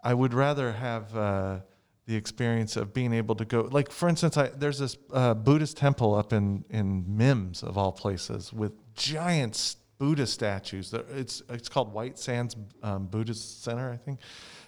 [0.01, 1.60] I would rather have uh,
[2.05, 3.68] the experience of being able to go.
[3.70, 7.91] Like for instance, I there's this uh, Buddhist temple up in in Mims of all
[7.91, 10.93] places with giant Buddha statues.
[10.93, 14.20] It's it's called White Sands um, Buddhist Center, I think,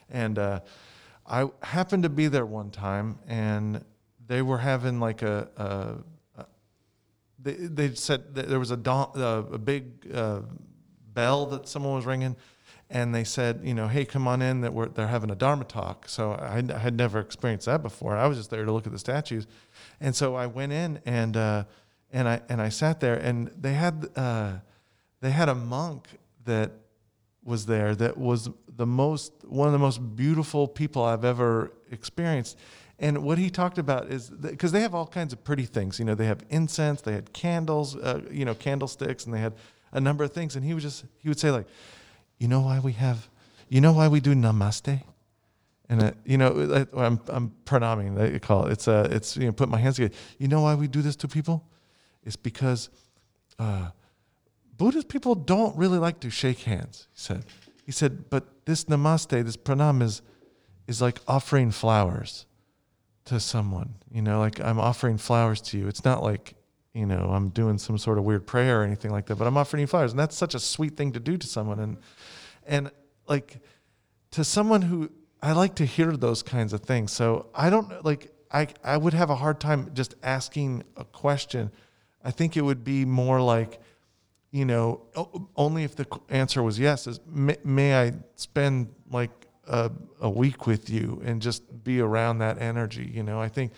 [0.10, 0.60] and uh,
[1.26, 3.86] I happened to be there one time and
[4.30, 6.46] they were having like a, a, a
[7.40, 10.42] they, they said there was a, don, a big uh,
[11.14, 12.38] bell that someone was ringing
[12.92, 15.66] and they said you know hey come on in that we're, they're having a dharma
[15.66, 16.08] talk.
[16.08, 18.16] So I, I had never experienced that before.
[18.16, 19.48] I was just there to look at the statues.
[20.00, 21.64] And so i went in and uh,
[22.12, 24.54] and i and i sat there and they had uh,
[25.22, 26.08] they had a monk
[26.46, 26.72] that
[27.44, 32.58] was there that was the most one of the most beautiful people I've ever experienced.
[33.00, 36.00] And what he talked about is because they have all kinds of pretty things.
[36.00, 39.54] You know, they have incense, they had candles, uh, you know, candlesticks, and they had
[39.94, 40.56] a number of things.
[40.56, 41.68] And he was just he would say like,
[42.38, 43.30] you know why we have,
[43.70, 45.02] you know why we do namaste.
[45.88, 48.18] And uh, you know, I'm I'm pranaming.
[48.18, 48.74] They call it.
[48.74, 50.14] It's uh, it's you know, put my hands together.
[50.38, 51.66] You know why we do this to people?
[52.24, 52.90] It's because
[53.58, 53.92] uh,
[54.78, 57.46] Buddhist people don't really like to shake hands, he said.
[57.86, 60.22] He said, but this namaste, this pranam is
[60.86, 62.46] is like offering flowers
[63.30, 63.96] to someone.
[64.12, 65.88] You know, like I'm offering flowers to you.
[65.88, 66.56] It's not like,
[66.94, 69.58] you know, I'm doing some sort of weird prayer or anything like that, but I'm
[69.58, 70.12] offering you flowers.
[70.12, 71.80] And that's such a sweet thing to do to someone.
[71.80, 71.98] And
[72.68, 72.92] and
[73.28, 73.60] like
[74.32, 75.10] to someone who
[75.42, 77.12] I like to hear those kinds of things.
[77.12, 81.72] So I don't like I I would have a hard time just asking a question.
[82.24, 83.80] I think it would be more like,
[84.52, 85.06] you know,
[85.56, 87.06] only if the answer was yes.
[87.06, 89.32] Is may, may I spend like
[89.70, 89.92] a,
[90.22, 93.10] a week with you and just be around that energy?
[93.14, 93.72] You know, I think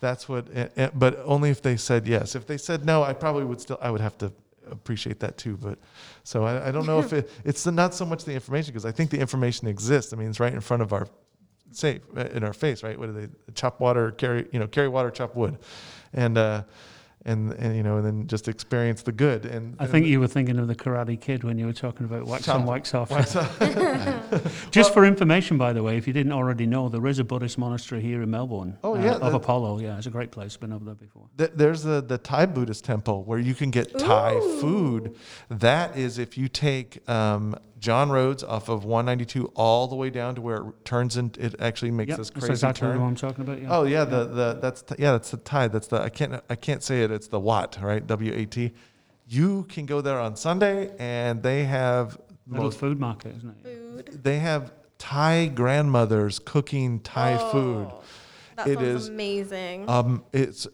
[0.00, 0.46] that's what.
[0.54, 2.34] eh, eh, But only if they said yes.
[2.34, 3.78] If they said no, I probably would still.
[3.80, 4.32] I would have to
[4.70, 5.56] appreciate that too.
[5.56, 5.78] But
[6.24, 8.92] so I, I don't know if it, it's not so much the information because I
[8.92, 10.12] think the information exists.
[10.12, 11.08] I mean, it's right in front of our
[11.72, 12.98] safe uh, in our face, right?
[12.98, 15.58] What do they chop water, carry you know, carry water, chop wood,
[16.12, 16.62] and uh,
[17.24, 19.44] and and you know, and then just experience the good.
[19.44, 22.26] And I think you were thinking of the Karate Kid when you were talking about
[22.26, 23.10] wax Chop- on, wax off.
[23.10, 23.58] Wax off.
[24.70, 27.58] Just for information, by the way, if you didn't already know, there is a Buddhist
[27.58, 28.78] monastery here in Melbourne.
[28.84, 29.80] Oh, uh, yeah, of the- Apollo.
[29.80, 30.56] Yeah, it's a great place.
[30.56, 31.28] Been over there before.
[31.36, 35.16] Th- There's the the Thai Buddhist temple where you can get Thai food.
[35.48, 40.34] That is if you take um, John Rodes off of 192 all the way down
[40.34, 43.00] to where it turns and It actually makes Yep, this that's crazy exactly turn.
[43.00, 43.60] what I'm talking about.
[43.62, 43.68] Yeah.
[43.70, 45.68] Oh yeah, the the that's the, yeah that's the Thai.
[45.68, 47.10] That's the I can't I can't say it.
[47.10, 48.72] It's the Wat right W A T.
[49.26, 53.62] You can go there on Sunday and they have Little most, food market, isn't it?
[53.62, 54.20] Food.
[54.24, 57.88] they have Thai grandmothers cooking Thai food.
[57.90, 58.02] Oh,
[58.56, 59.88] That It sounds is, amazing.
[59.88, 60.66] Um, it's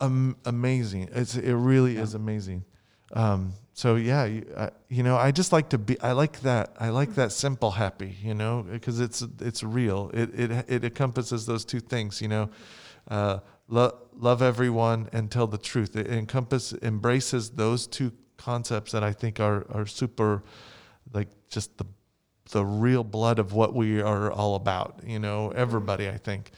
[0.00, 1.08] um, amazing.
[1.12, 2.64] It's it really is amazing.
[3.12, 4.44] Um, so yeah, you,
[4.88, 6.00] you know, I just like to be.
[6.00, 6.74] I like that.
[6.80, 8.16] I like that simple happy.
[8.20, 10.10] You know, because it's it's real.
[10.12, 12.20] It it it encompasses those two things.
[12.20, 12.50] You know,
[13.06, 15.94] uh, lo- love everyone and tell the truth.
[15.94, 20.42] It encompass embraces those two concepts that I think are are super,
[21.12, 21.86] like just the
[22.50, 25.02] the real blood of what we are all about.
[25.06, 26.08] You know, everybody.
[26.08, 26.50] I think.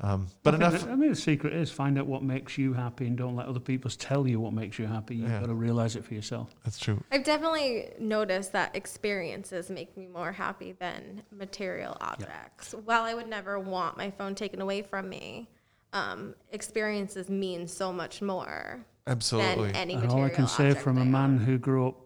[0.00, 0.84] Um, but I enough.
[0.84, 3.46] the- I mean, the secret is find out what makes you happy and don't let
[3.46, 5.16] other people tell you what makes you happy.
[5.16, 5.40] You've Yeah.
[5.40, 6.54] got to realize it for yourself.
[6.64, 7.02] That's true.
[7.12, 12.74] I've definitely noticed that experiences make me more happy than material objects.
[12.84, 15.48] While I would never want my phone taken away from me,
[15.92, 19.68] um, experiences mean so much more Absolutely.
[19.68, 22.00] than any And material all I can say object from a man who grew up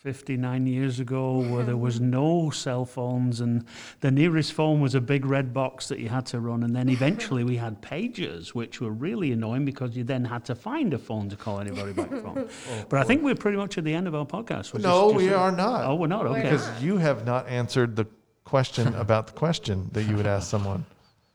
[0.00, 3.66] 59 years ago where there was no cell phones and
[4.00, 6.88] the nearest phone was a big red box that you had to run and then
[6.88, 10.98] eventually we had pagers which were really annoying because you then had to find a
[10.98, 12.48] phone to call anybody back from.
[12.88, 15.16] But i think we're pretty much at the end of our podcast We're No, just-
[15.16, 15.84] we just- are not.
[15.84, 16.24] oh we're not?
[16.26, 16.42] Okay.
[16.44, 18.06] Because you have not answered the
[18.44, 20.86] question about the question that you would ask someone.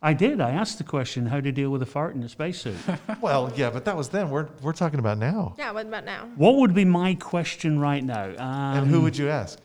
[0.10, 2.78] I did i asked the question how to deal with a fart in a spacesuit
[3.22, 4.30] Well, yeah, but that was then.
[4.30, 5.56] We're we're talking about now.
[5.58, 6.30] Yeah, what about now?
[6.36, 9.60] what would be my question right now um, And who would you ask?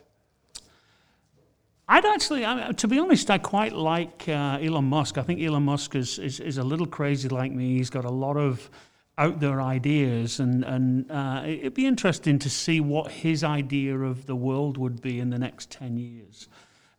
[1.87, 5.17] I'd actually, I mean, to be honest, I quite like uh, Elon Musk.
[5.17, 7.77] I think Elon Musk is, is, is a little crazy like me.
[7.77, 8.69] He's got a lot of
[9.17, 14.25] out there ideas, and, and uh, it'd be interesting to see what his idea of
[14.25, 16.47] the world would be in the next 10 years.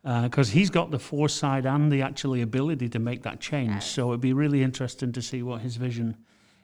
[0.03, 3.83] Because he's got the foresight and the actually ability to make that change.
[3.83, 6.17] So it'd be really interesting to see what his vision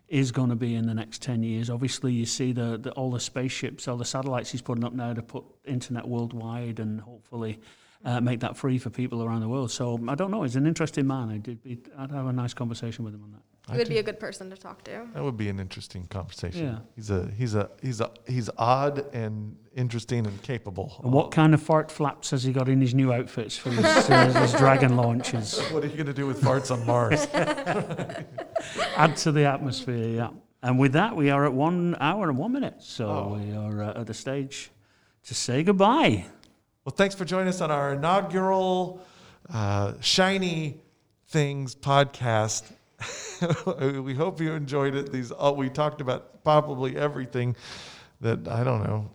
[0.10, 1.70] is going to be in the next 10 years.
[1.70, 5.14] Obviously, you see the, the all the spaceships, all the satellites he's putting up now
[5.14, 7.60] to put internet worldwide and hopefully
[8.04, 9.72] uh, make that free for people around the world.
[9.72, 10.44] So I don't know.
[10.44, 11.30] He's an interesting man.
[11.30, 13.42] I'd, be, I'd have a nice conversation with him on that.
[13.72, 15.08] He would be a good person to talk to.
[15.14, 16.66] That would be an interesting conversation.
[16.66, 16.80] Yeah.
[16.96, 21.00] He's a he's a he's a he's odd and interesting and capable.
[21.04, 23.86] And what kind of fart flaps has he got in his new outfits for his,
[23.86, 25.60] uh, his dragon launches?
[25.72, 27.28] What are you going to do with farts on Mars?
[28.98, 30.30] Add to the atmosphere, yeah.
[30.62, 32.76] And with that, we are at one hour and one minute.
[32.80, 33.40] So Oh.
[33.40, 34.72] we are uh, at the stage
[35.24, 36.26] to say goodbye.
[36.84, 39.02] Well, thanks for joining us on our inaugural
[39.54, 40.82] uh, Shiny
[41.28, 42.64] Things podcast.
[44.04, 45.12] we hope you enjoyed it.
[45.12, 47.56] These all we talked about probably everything
[48.22, 49.10] that I don't know.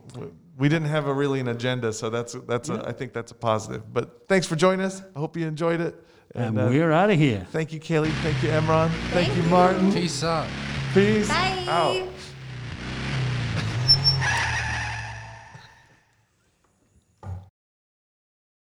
[0.56, 3.34] We didn't have a really an agenda, so that's that's a, I think that's a
[3.34, 3.92] positive.
[3.92, 5.02] But thanks for joining us.
[5.14, 5.96] I hope you enjoyed it.
[6.36, 7.46] And, uh, we're out of here.
[7.52, 8.10] thank you, Kaylee.
[8.22, 8.88] Thank you, Emran.
[8.88, 9.48] Thank, Thank you, you.
[9.48, 9.92] Martin.
[9.92, 10.48] Peace out.
[10.92, 11.64] Peace Bye.
[11.68, 12.08] out.